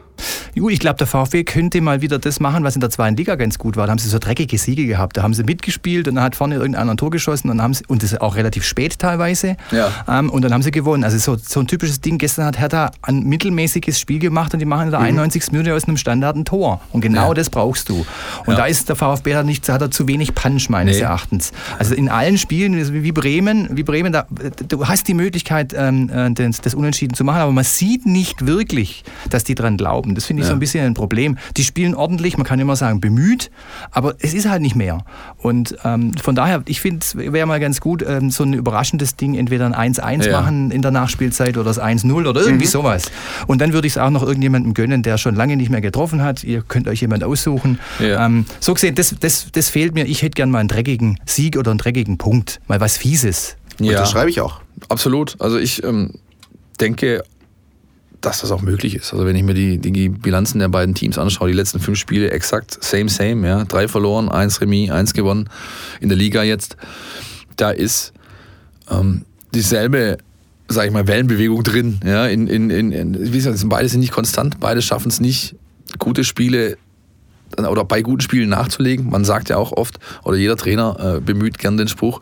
[0.58, 3.36] Gut, ich glaube, der VfB könnte mal wieder das machen, was in der zweiten Liga
[3.36, 3.86] ganz gut war.
[3.86, 5.16] Da haben sie so dreckige Siege gehabt.
[5.16, 7.84] Da haben sie mitgespielt und dann hat vorne irgendeiner ein Tor geschossen und, haben sie,
[7.86, 9.56] und das ist auch relativ spät teilweise.
[9.70, 9.90] Ja.
[10.08, 11.04] Ähm, und dann haben sie gewonnen.
[11.04, 12.18] Also so, so ein typisches Ding.
[12.18, 15.06] Gestern hat Hertha ein mittelmäßiges Spiel gemacht und die machen in der mhm.
[15.06, 15.52] 91.
[15.52, 16.80] Minute aus einem Standard ein Tor.
[16.92, 17.34] Und genau ja.
[17.34, 18.04] das brauchst du.
[18.46, 18.56] Und ja.
[18.56, 21.02] da ist der VfB hat, nicht, hat er zu wenig Punch meines nee.
[21.02, 21.52] Erachtens.
[21.78, 24.26] Also in allen Spielen, wie Bremen, wie Bremen, da,
[24.68, 28.46] du hast die Möglichkeit, ähm, äh, das, das Unentschieden zu machen, aber man sieht nicht
[28.46, 30.07] wirklich, dass die dran glauben.
[30.14, 30.50] Das finde ich ja.
[30.50, 31.38] so ein bisschen ein Problem.
[31.56, 33.50] Die spielen ordentlich, man kann immer sagen bemüht,
[33.90, 35.04] aber es ist halt nicht mehr.
[35.36, 39.16] Und ähm, von daher, ich finde, es wäre mal ganz gut, ähm, so ein überraschendes
[39.16, 40.40] Ding, entweder ein 1-1 ja.
[40.40, 42.70] machen in der Nachspielzeit oder das 1-0 oder irgendwie mhm.
[42.70, 43.10] sowas.
[43.46, 46.22] Und dann würde ich es auch noch irgendjemandem gönnen, der schon lange nicht mehr getroffen
[46.22, 46.44] hat.
[46.44, 47.78] Ihr könnt euch jemand aussuchen.
[47.98, 48.26] Ja.
[48.26, 50.06] Ähm, so gesehen, das, das, das fehlt mir.
[50.06, 52.60] Ich hätte gern mal einen dreckigen Sieg oder einen dreckigen Punkt.
[52.66, 53.56] Mal was Fieses.
[53.80, 54.00] Ja.
[54.00, 54.60] das schreibe ich auch.
[54.88, 55.36] Absolut.
[55.38, 56.14] Also ich ähm,
[56.80, 57.22] denke
[58.20, 59.12] dass das auch möglich ist.
[59.12, 62.30] Also wenn ich mir die, die Bilanzen der beiden Teams anschaue, die letzten fünf Spiele
[62.30, 63.64] exakt same, same, ja.
[63.64, 65.48] Drei verloren, eins Remis, eins gewonnen
[66.00, 66.76] in der Liga jetzt.
[67.56, 68.12] Da ist
[68.90, 70.18] ähm, dieselbe,
[70.68, 72.00] sag ich mal, Wellenbewegung drin.
[72.04, 75.54] Ja, in, in, in, wie gesagt, beide sind nicht konstant, beide schaffen es nicht,
[75.98, 76.76] gute Spiele
[77.56, 79.08] oder bei guten Spielen nachzulegen.
[79.08, 82.20] Man sagt ja auch oft, oder jeder Trainer äh, bemüht gern den Spruch,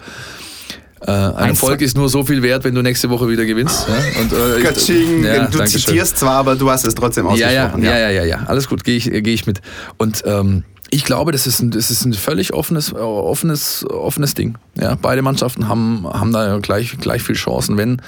[1.12, 3.86] ein Erfolg ist nur so viel wert, wenn du nächste Woche wieder gewinnst.
[3.88, 4.20] Ja?
[4.20, 6.18] Und, äh, Katsching, ja, du zitierst schön.
[6.18, 7.82] zwar, aber du hast es trotzdem ausgesprochen.
[7.82, 9.60] Ja, ja, ja, ja, ja, alles gut, gehe ich, geh ich mit.
[9.96, 14.56] Und ähm, ich glaube, das ist ein, das ist ein völlig offenes, offenes, offenes Ding.
[14.80, 18.00] Ja, beide Mannschaften haben, haben da gleich, gleich viel Chancen, wenn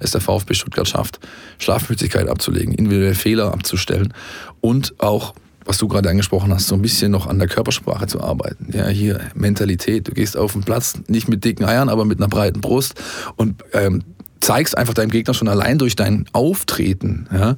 [0.00, 1.18] es der VfB Stuttgart schafft,
[1.58, 4.12] Schlafmützigkeit abzulegen, individuelle Fehler abzustellen
[4.60, 5.34] und auch
[5.68, 8.70] was du gerade angesprochen hast, so ein bisschen noch an der Körpersprache zu arbeiten.
[8.72, 10.08] Ja, hier Mentalität.
[10.08, 12.94] Du gehst auf den Platz, nicht mit dicken Eiern, aber mit einer breiten Brust
[13.36, 14.02] und ähm,
[14.40, 17.56] zeigst einfach deinem Gegner schon allein durch dein Auftreten, ja,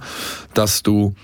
[0.54, 1.14] dass du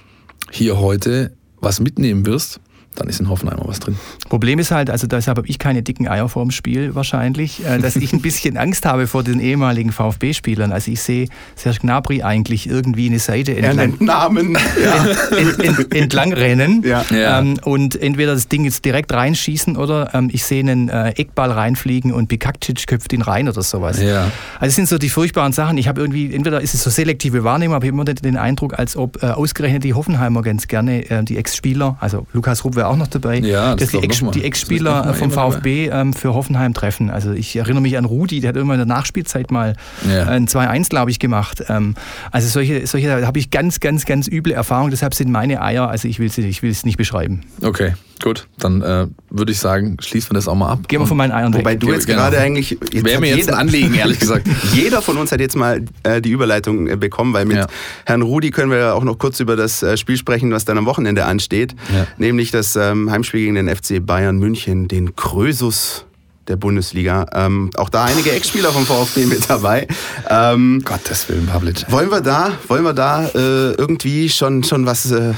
[0.52, 2.60] hier heute was mitnehmen wirst,
[2.96, 3.96] dann ist in Hoffenheim was drin.
[4.28, 7.78] Problem ist halt, also deshalb habe ich keine dicken Eier vor dem Spiel wahrscheinlich, äh,
[7.78, 10.72] dass ich ein bisschen Angst habe vor den ehemaligen VfB-Spielern.
[10.72, 14.58] Also ich sehe Serge Gnabry eigentlich irgendwie eine Seite entlang, Namen.
[14.82, 15.06] Ja.
[15.36, 17.04] Ent, ent, entlang rennen ja.
[17.10, 21.50] ähm, und entweder das Ding jetzt direkt reinschießen oder ähm, ich sehe einen äh, Eckball
[21.50, 24.00] reinfliegen und Pikakcic köpft ihn rein oder sowas.
[24.02, 24.30] Ja.
[24.58, 25.78] Also es sind so die furchtbaren Sachen.
[25.78, 28.78] Ich habe irgendwie, entweder ist es so selektive Wahrnehmung, aber ich habe immer den Eindruck,
[28.78, 32.85] als ob äh, ausgerechnet die Hoffenheimer ganz gerne äh, die Ex-Spieler, also Lukas Rupp wäre
[32.88, 37.10] auch noch dabei, ja, das dass die Ex-Spieler Ex vom VfB ähm, für Hoffenheim treffen.
[37.10, 39.74] Also ich erinnere mich an Rudi, der hat irgendwann in der Nachspielzeit mal
[40.08, 40.24] ja.
[40.24, 41.64] ein 2-1, glaube ich, gemacht.
[41.68, 41.94] Ähm,
[42.30, 44.90] also solche, solche habe ich ganz, ganz, ganz üble Erfahrungen.
[44.90, 47.42] Deshalb sind meine Eier, also ich will es ich nicht beschreiben.
[47.62, 47.94] Okay.
[48.22, 50.88] Gut, dann äh, würde ich sagen, schließen wir das auch mal ab.
[50.88, 51.80] Gehen wir von meinen Eiern Wobei weg.
[51.80, 52.22] du jetzt genau.
[52.22, 52.70] gerade eigentlich.
[52.70, 54.48] Jetzt Wäre mir jetzt ein Anliegen, ehrlich gesagt.
[54.72, 57.66] jeder von uns hat jetzt mal äh, die Überleitung äh, bekommen, weil mit ja.
[58.06, 60.86] Herrn Rudi können wir auch noch kurz über das äh, Spiel sprechen, was dann am
[60.86, 61.74] Wochenende ansteht.
[61.94, 62.06] Ja.
[62.16, 66.06] Nämlich das ähm, Heimspiel gegen den FC Bayern München, den Krösus
[66.48, 67.26] der Bundesliga.
[67.32, 69.86] Ähm, auch da einige Ex-Spieler vom VfB mit dabei.
[70.28, 71.90] Ähm, Gottes Willen, Pavlic.
[71.90, 75.34] Wollen wir da, wollen wir da äh, irgendwie schon, schon was äh,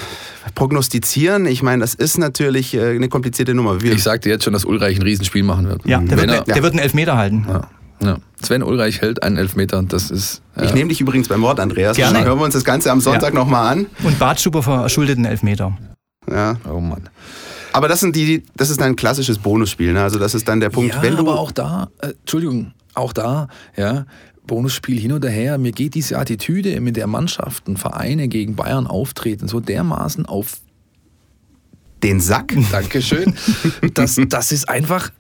[0.55, 1.47] prognostizieren?
[1.47, 3.81] Ich meine, das ist natürlich äh, eine komplizierte Nummer.
[3.83, 5.87] Wir ich sagte jetzt schon, dass Ulreich ein Riesenspiel machen wird.
[5.87, 6.63] Ja, der, wird, er, der ja.
[6.63, 7.47] wird einen Elfmeter halten.
[7.49, 7.69] Ja.
[8.01, 8.19] Ja.
[8.41, 9.83] Sven Ulreich hält einen Elfmeter.
[9.83, 10.43] Das ist.
[10.57, 10.65] Ja.
[10.65, 11.97] Ich nehme dich übrigens beim Wort, Andreas.
[11.97, 12.19] Gerne.
[12.19, 13.41] Dann hören wir uns das Ganze am Sonntag ja.
[13.41, 13.87] nochmal an.
[14.05, 15.77] Und Bartstuber verschuldet einen Elfmeter.
[16.31, 16.57] Ja.
[16.71, 17.09] Oh Mann.
[17.79, 20.03] Aber das sind die, das ist ein klassisches Bonusspiel, ne?
[20.03, 21.21] Also das ist dann der Punkt, ja, wenn du.
[21.21, 24.05] Aber auch da, äh, Entschuldigung, auch da, ja,
[24.49, 25.59] Bonusspiel hin oder her.
[25.59, 30.57] Mir geht diese Attitüde, mit der Mannschaften, Vereine gegen Bayern auftreten, so dermaßen auf
[32.03, 32.53] den Sack.
[32.73, 33.37] Dankeschön.
[33.95, 35.11] Das, das ist einfach.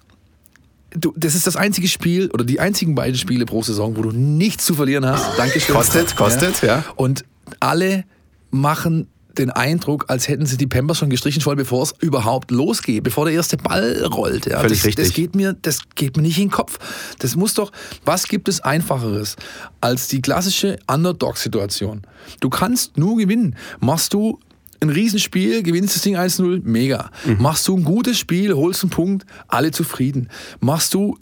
[0.91, 4.11] Du, das ist das einzige Spiel oder die einzigen beiden Spiele pro Saison, wo du
[4.11, 5.39] nichts zu verlieren hast.
[5.39, 5.77] Dankeschön.
[5.77, 6.79] Kostet, kostet, ja.
[6.79, 6.85] ja.
[6.97, 7.25] Und
[7.61, 8.03] alle
[8.51, 13.05] machen den Eindruck, als hätten sie die Pampers schon gestrichen, voll bevor es überhaupt losgeht,
[13.05, 14.47] bevor der erste Ball rollt.
[14.47, 14.61] Ja.
[14.61, 15.07] Völlig das, richtig.
[15.07, 16.79] Das geht, mir, das geht mir nicht in den Kopf.
[17.19, 17.71] Das muss doch,
[18.05, 19.37] was gibt es Einfacheres
[19.81, 22.03] als die klassische Underdog-Situation?
[22.41, 23.57] Du kannst nur gewinnen.
[23.81, 24.39] Machst du
[24.81, 27.11] ein Riesenspiel, gewinnst das Ding 1-0, mega.
[27.25, 27.43] Mhm.
[27.43, 30.29] Machst du ein gutes Spiel, holst einen Punkt, alle zufrieden.
[30.61, 31.19] Machst du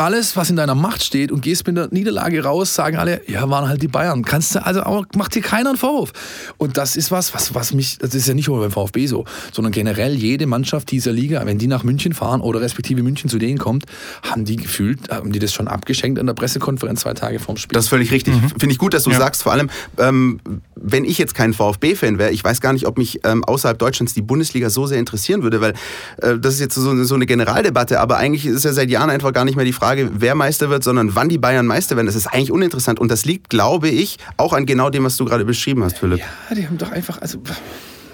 [0.00, 3.48] alles, was in deiner Macht steht und gehst mit der Niederlage raus, sagen alle, ja,
[3.50, 4.24] waren halt die Bayern.
[4.24, 6.12] Kannst du, also auch, macht dir keiner einen Vorwurf.
[6.56, 9.26] Und das ist was, was, was mich, das ist ja nicht nur beim VfB so,
[9.52, 13.38] sondern generell jede Mannschaft dieser Liga, wenn die nach München fahren oder respektive München zu
[13.38, 13.84] denen kommt,
[14.22, 17.74] haben die gefühlt, haben die das schon abgeschenkt in der Pressekonferenz zwei Tage vorm Spiel.
[17.74, 18.34] Das ist völlig richtig.
[18.34, 18.48] Mhm.
[18.58, 19.18] Finde ich gut, dass du ja.
[19.18, 20.40] sagst, vor allem, ähm,
[20.76, 24.14] wenn ich jetzt kein VfB-Fan wäre, ich weiß gar nicht, ob mich ähm, außerhalb Deutschlands
[24.14, 25.74] die Bundesliga so sehr interessieren würde, weil
[26.22, 29.32] äh, das ist jetzt so, so eine Generaldebatte, aber eigentlich ist ja seit Jahren einfach
[29.32, 32.06] gar nicht mehr die Frage, Frage, wer Meister wird, sondern wann die Bayern Meister werden.
[32.06, 33.00] Das ist eigentlich uninteressant.
[33.00, 36.20] Und das liegt, glaube ich, auch an genau dem, was du gerade beschrieben hast, Philipp.
[36.20, 37.42] Ja, die haben doch einfach, also.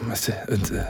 [0.09, 0.85] Weißt du, und, äh,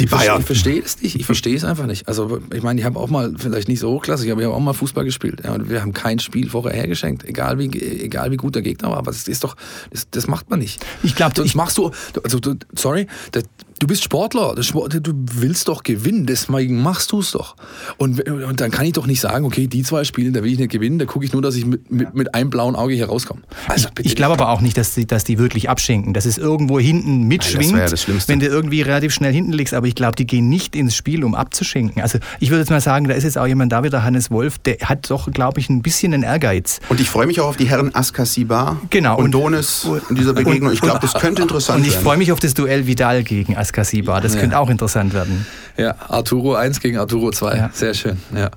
[0.00, 0.40] die Bayern.
[0.40, 1.14] Ich verstehe es nicht.
[1.14, 2.08] Ich verstehe es einfach nicht.
[2.08, 4.60] Also, ich meine, ich habe auch mal, vielleicht nicht so hochklassig, aber ich habe auch
[4.60, 5.42] mal Fußball gespielt.
[5.44, 7.24] Ja, und wir haben kein Spiel vorher hergeschenkt.
[7.24, 7.66] Egal wie,
[8.02, 8.98] egal wie gut der Gegner war.
[8.98, 9.56] Aber das ist doch,
[9.90, 10.84] das, das macht man nicht.
[11.04, 11.92] Ich glaube, das machst du,
[12.24, 12.40] also,
[12.74, 13.44] sorry, das,
[13.78, 17.56] Du bist Sportler, du willst doch gewinnen, deswegen machst du es doch.
[17.96, 20.58] Und, und, dann kann ich doch nicht sagen, okay, die zwei Spiele, da will ich
[20.58, 23.06] nicht gewinnen, da gucke ich nur, dass ich mit, mit, mit einem blauen Auge hier
[23.06, 23.42] rauskomme.
[23.66, 26.38] Also, ich, ich glaube aber auch nicht, dass die, dass die wirklich abschenken, dass es
[26.38, 27.86] irgendwo hinten mitschwingt, ja
[28.26, 29.74] wenn du irgendwie relativ schnell hinten liegst.
[29.74, 32.02] Aber ich glaube, die gehen nicht ins Spiel, um abzuschenken.
[32.02, 34.58] Also ich würde jetzt mal sagen, da ist jetzt auch jemand da wieder, Hannes Wolf,
[34.58, 36.80] der hat doch, glaube ich, ein bisschen einen Ehrgeiz.
[36.88, 40.34] Und ich freue mich auch auf die Herren Askasibar genau, und, und Donis in dieser
[40.34, 40.68] Begegnung.
[40.68, 41.82] Und, ich glaube, das könnte interessant sein.
[41.82, 43.71] Und ich freue mich auf das Duell Vidal gegen Askasibar.
[44.20, 44.40] Das ja.
[44.40, 45.46] könnte auch interessant werden.
[45.76, 47.56] Ja, Arturo 1 gegen Arturo 2.
[47.56, 47.70] Ja.
[47.72, 48.18] Sehr schön.
[48.34, 48.50] Ja.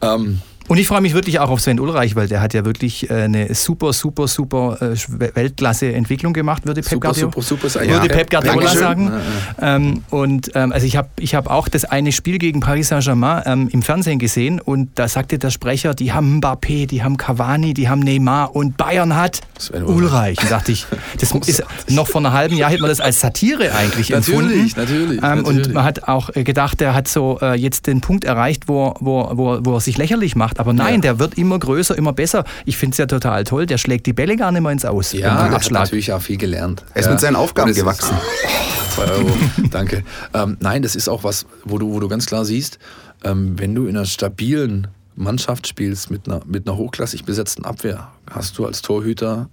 [0.00, 3.08] Ähm, und ich freue mich wirklich auch auf Sven Ulreich, weil der hat ja wirklich
[3.10, 4.96] äh, eine super, super, super äh,
[5.34, 9.12] Weltklasse-Entwicklung gemacht, würde Pep Guardiola, super, super, würde ja, Pep Guardiola sagen.
[9.60, 12.88] Ja, ähm, und ähm, also ich habe ich hab auch das eine Spiel gegen Paris
[12.88, 17.16] Saint-Germain ähm, im Fernsehen gesehen und da sagte der Sprecher, die haben Mbappé, die haben
[17.16, 20.40] Cavani, die haben Neymar und Bayern hat Sven Ulreich.
[20.42, 20.86] Und dachte ich,
[21.20, 24.48] das ist noch vor einem halben Jahr hätte man das als Satire eigentlich empfunden.
[24.48, 25.66] Natürlich, natürlich, natürlich.
[25.66, 29.30] Und man hat auch gedacht, der hat so äh, jetzt den Punkt erreicht, wo, wo,
[29.32, 30.60] wo, wo er sich lächerlich macht gemacht.
[30.60, 31.00] Aber nein, ja.
[31.00, 32.44] der wird immer größer, immer besser.
[32.64, 33.66] Ich finde es ja total toll.
[33.66, 35.12] Der schlägt die Bälle gar nicht mehr ins Aus.
[35.12, 36.84] Ja, er hat natürlich auch viel gelernt.
[36.94, 37.12] Er ist ja.
[37.12, 38.16] mit seinen Aufgaben gewachsen.
[38.94, 39.30] Zwei Euro,
[39.70, 40.04] danke.
[40.32, 42.78] Ähm, nein, das ist auch was, wo du, wo du ganz klar siehst,
[43.24, 48.08] ähm, wenn du in einer stabilen Mannschaft spielst mit einer, mit einer hochklassig besetzten Abwehr,
[48.30, 49.48] hast du als Torhüter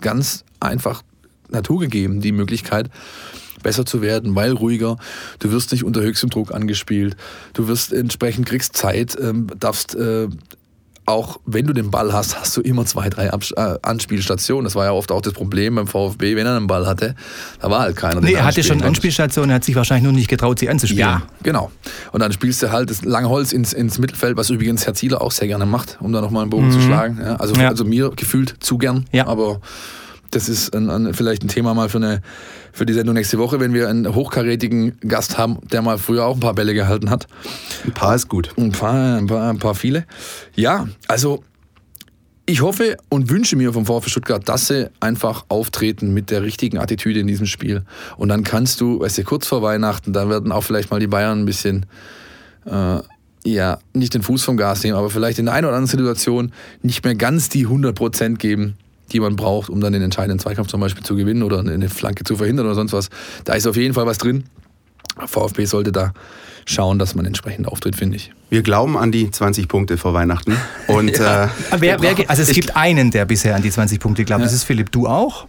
[0.00, 1.02] ganz einfach
[1.48, 2.90] naturgegeben die Möglichkeit,
[3.66, 4.96] besser zu werden, weil ruhiger.
[5.40, 7.16] Du wirst nicht unter höchstem Druck angespielt.
[7.52, 10.28] Du wirst entsprechend, kriegst Zeit, ähm, darfst äh,
[11.04, 14.64] auch wenn du den Ball hast, hast du immer zwei, drei Ab äh, Anspielstationen.
[14.64, 17.16] Das war ja oft auch das Problem beim VfB, wenn er einen Ball hatte,
[17.60, 18.20] da war halt keiner.
[18.20, 21.00] Nee, er hatte schon Anspielstationen, er hat sich wahrscheinlich nur nicht getraut, sie anzuspielen.
[21.00, 21.72] Ja, genau.
[22.12, 25.32] Und dann spielst du halt das Langholz ins, ins Mittelfeld, was übrigens Herr Zieler auch
[25.32, 26.72] sehr gerne macht, um da nochmal einen Bogen mhm.
[26.72, 27.18] zu schlagen.
[27.20, 27.68] Ja, also, ja.
[27.68, 29.26] also mir gefühlt zu gern, ja.
[29.26, 29.60] aber
[30.30, 32.22] das ist ein, ein, vielleicht ein Thema mal für, eine,
[32.72, 36.34] für die Sendung nächste Woche, wenn wir einen hochkarätigen Gast haben, der mal früher auch
[36.34, 37.26] ein paar Bälle gehalten hat.
[37.84, 38.52] Ein paar ist gut.
[38.56, 40.04] Ein paar, ein paar, ein paar viele.
[40.54, 41.42] Ja, also
[42.48, 46.78] ich hoffe und wünsche mir vom VfB Stuttgart, dass sie einfach auftreten mit der richtigen
[46.78, 47.82] Attitüde in diesem Spiel.
[48.16, 51.08] Und dann kannst du, weißt du, kurz vor Weihnachten, da werden auch vielleicht mal die
[51.08, 51.86] Bayern ein bisschen,
[52.64, 53.00] äh,
[53.44, 56.52] ja, nicht den Fuß vom Gas nehmen, aber vielleicht in der einen oder anderen Situation
[56.82, 58.76] nicht mehr ganz die 100% geben,
[59.12, 62.24] die man braucht, um dann den entscheidenden Zweikampf zum Beispiel zu gewinnen oder eine Flanke
[62.24, 63.08] zu verhindern oder sonst was.
[63.44, 64.44] Da ist auf jeden Fall was drin.
[65.26, 66.12] VfB sollte da
[66.66, 68.32] schauen, dass man entsprechend auftritt, finde ich.
[68.50, 70.56] Wir glauben an die 20 Punkte vor Weihnachten.
[70.88, 71.44] Und, ja.
[71.44, 74.40] äh, wer, wer, also es gibt einen, der bisher an die 20 Punkte glaubt.
[74.40, 74.46] Ja.
[74.46, 75.46] Das ist Philipp, du auch?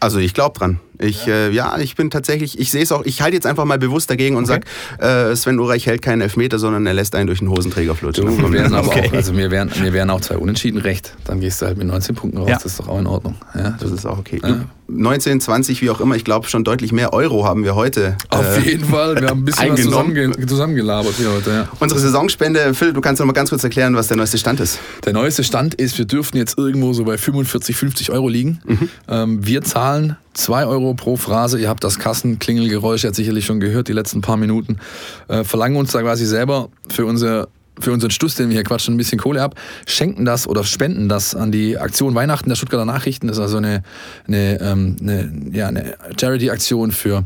[0.00, 0.80] Also ich glaube dran.
[0.98, 1.34] Ich, ja.
[1.34, 4.10] Äh, ja, ich bin tatsächlich, ich sehe es auch, ich halte jetzt einfach mal bewusst
[4.10, 4.60] dagegen und okay.
[4.98, 8.26] sage, äh, Sven Ulreich hält keinen Elfmeter, sondern er lässt einen durch den Hosenträger flutschen.
[8.38, 9.08] wir wären okay.
[9.08, 11.14] auch, also mir wären, mir wären auch zwei Unentschieden recht.
[11.24, 12.54] Dann gehst du halt mit 19 Punkten raus, ja.
[12.54, 13.36] das ist doch auch in Ordnung.
[13.54, 14.40] Ja, das ist auch okay.
[14.42, 14.64] Ja.
[14.90, 18.16] 19, 20, wie auch immer, ich glaube schon deutlich mehr Euro haben wir heute.
[18.30, 21.50] Auf äh, jeden Fall, wir haben ein bisschen was zusammenge zusammengelabert hier heute.
[21.50, 21.68] Ja.
[21.78, 24.78] Unsere Saisonspende, Phil, du kannst noch mal ganz kurz erklären, was der neueste Stand ist.
[25.04, 28.60] Der neueste Stand ist, wir dürften jetzt irgendwo so bei 45, 50 Euro liegen.
[28.64, 28.88] Mhm.
[29.08, 31.58] Ähm, wir zahlen 2 Euro pro Phrase.
[31.58, 34.78] Ihr habt das Kassenklingelgeräusch jetzt sicherlich schon gehört, die letzten paar Minuten.
[35.26, 37.48] Äh, verlangen uns da quasi selber für unser
[37.80, 39.54] für unseren Stuss, den wir hier quatschen, ein bisschen Kohle ab,
[39.86, 43.28] schenken das oder spenden das an die Aktion Weihnachten der Stuttgarter Nachrichten.
[43.28, 43.84] Das ist also eine,
[44.26, 47.22] eine, ähm, eine, ja, eine Charity-Aktion für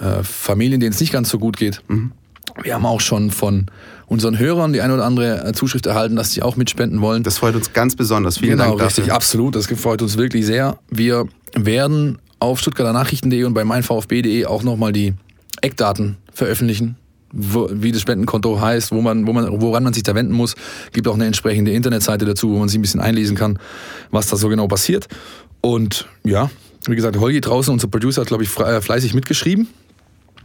[0.00, 1.82] äh, Familien, denen es nicht ganz so gut geht.
[1.88, 2.12] Mhm.
[2.62, 3.66] Wir haben auch schon von
[4.06, 7.22] unseren Hörern die eine oder andere äh, Zuschrift erhalten, dass sie auch mitspenden wollen.
[7.22, 8.38] Das freut uns ganz besonders.
[8.38, 9.04] Vielen genau, Dank dafür.
[9.04, 9.56] richtig, absolut.
[9.56, 10.78] Das freut uns wirklich sehr.
[10.88, 15.14] Wir werden auf stuttgarternachrichten.de und bei meinvfb.de auch nochmal die
[15.62, 16.96] Eckdaten veröffentlichen
[17.32, 20.54] wo, wie das Spendenkonto heißt, wo man, wo man, woran man sich da wenden muss.
[20.92, 23.58] Gibt auch eine entsprechende Internetseite dazu, wo man sich ein bisschen einlesen kann,
[24.10, 25.08] was da so genau passiert.
[25.60, 26.50] Und ja,
[26.86, 29.68] wie gesagt, Holgi draußen, unser Producer, hat, glaube ich, äh, fleißig mitgeschrieben.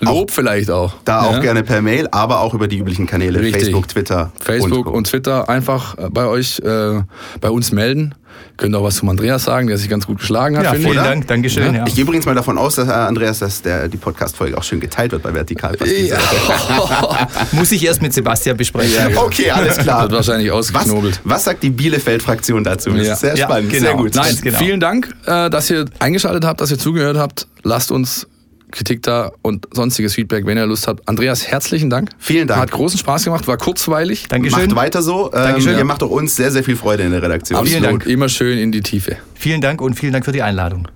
[0.00, 0.94] Lob auch, vielleicht auch.
[1.04, 1.28] Da ja.
[1.28, 3.40] auch gerne per Mail, aber auch über die üblichen Kanäle.
[3.40, 3.62] Richtig.
[3.64, 4.32] Facebook, Twitter.
[4.40, 7.02] Facebook und, und, Twitter einfach äh, bei euch, äh,
[7.40, 8.14] bei uns melden.
[8.56, 10.64] Könnt auch was zum Andreas sagen, der sich ganz gut geschlagen hat.
[10.64, 11.02] Ja, vielen oder?
[11.02, 11.74] Dank, Dankeschön.
[11.74, 11.80] Ja.
[11.80, 11.86] Ja.
[11.86, 14.80] Ich gehe übrigens mal davon aus, dass, äh, Andreas, dass der, die Podcast-Folge auch schön
[14.80, 15.76] geteilt wird bei Vertikal.
[15.84, 16.18] Ja.
[17.52, 19.16] Muss ich erst mit Sebastian besprechen.
[19.16, 20.02] Okay, alles klar.
[20.02, 21.20] Wird wahrscheinlich ausgeknobelt.
[21.24, 22.90] Was, was sagt die Bielefeld-Fraktion dazu?
[22.90, 23.82] Das ist sehr spannend, genau.
[23.82, 24.14] sehr gut.
[24.14, 24.58] Nein, genau.
[24.58, 27.46] Vielen Dank, äh, dass ihr eingeschaltet habt, dass ihr zugehört habt.
[27.62, 28.26] Lasst uns
[28.74, 31.08] Kritik da und sonstiges Feedback, wenn ihr Lust habt.
[31.08, 32.10] Andreas, herzlichen Dank.
[32.18, 32.60] Vielen Dank.
[32.60, 34.26] Hat großen Spaß gemacht, war kurzweilig.
[34.28, 34.66] Dankeschön.
[34.66, 35.28] Macht weiter so.
[35.28, 35.74] Dankeschön.
[35.74, 37.58] Ähm, ihr macht auch uns sehr, sehr viel Freude in der Redaktion.
[37.58, 37.80] Absolut.
[37.80, 38.06] Vielen Dank.
[38.06, 39.16] Immer schön in die Tiefe.
[39.34, 40.88] Vielen Dank und vielen Dank für die Einladung.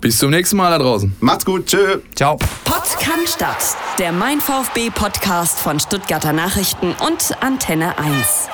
[0.00, 1.14] Bis zum nächsten Mal da draußen.
[1.20, 1.66] Macht's gut.
[1.66, 1.98] Tschö.
[2.14, 2.38] Ciao.
[2.64, 3.76] Podcast statt.
[3.98, 8.48] Der Mein VfB Podcast von Stuttgarter Nachrichten und Antenne 1.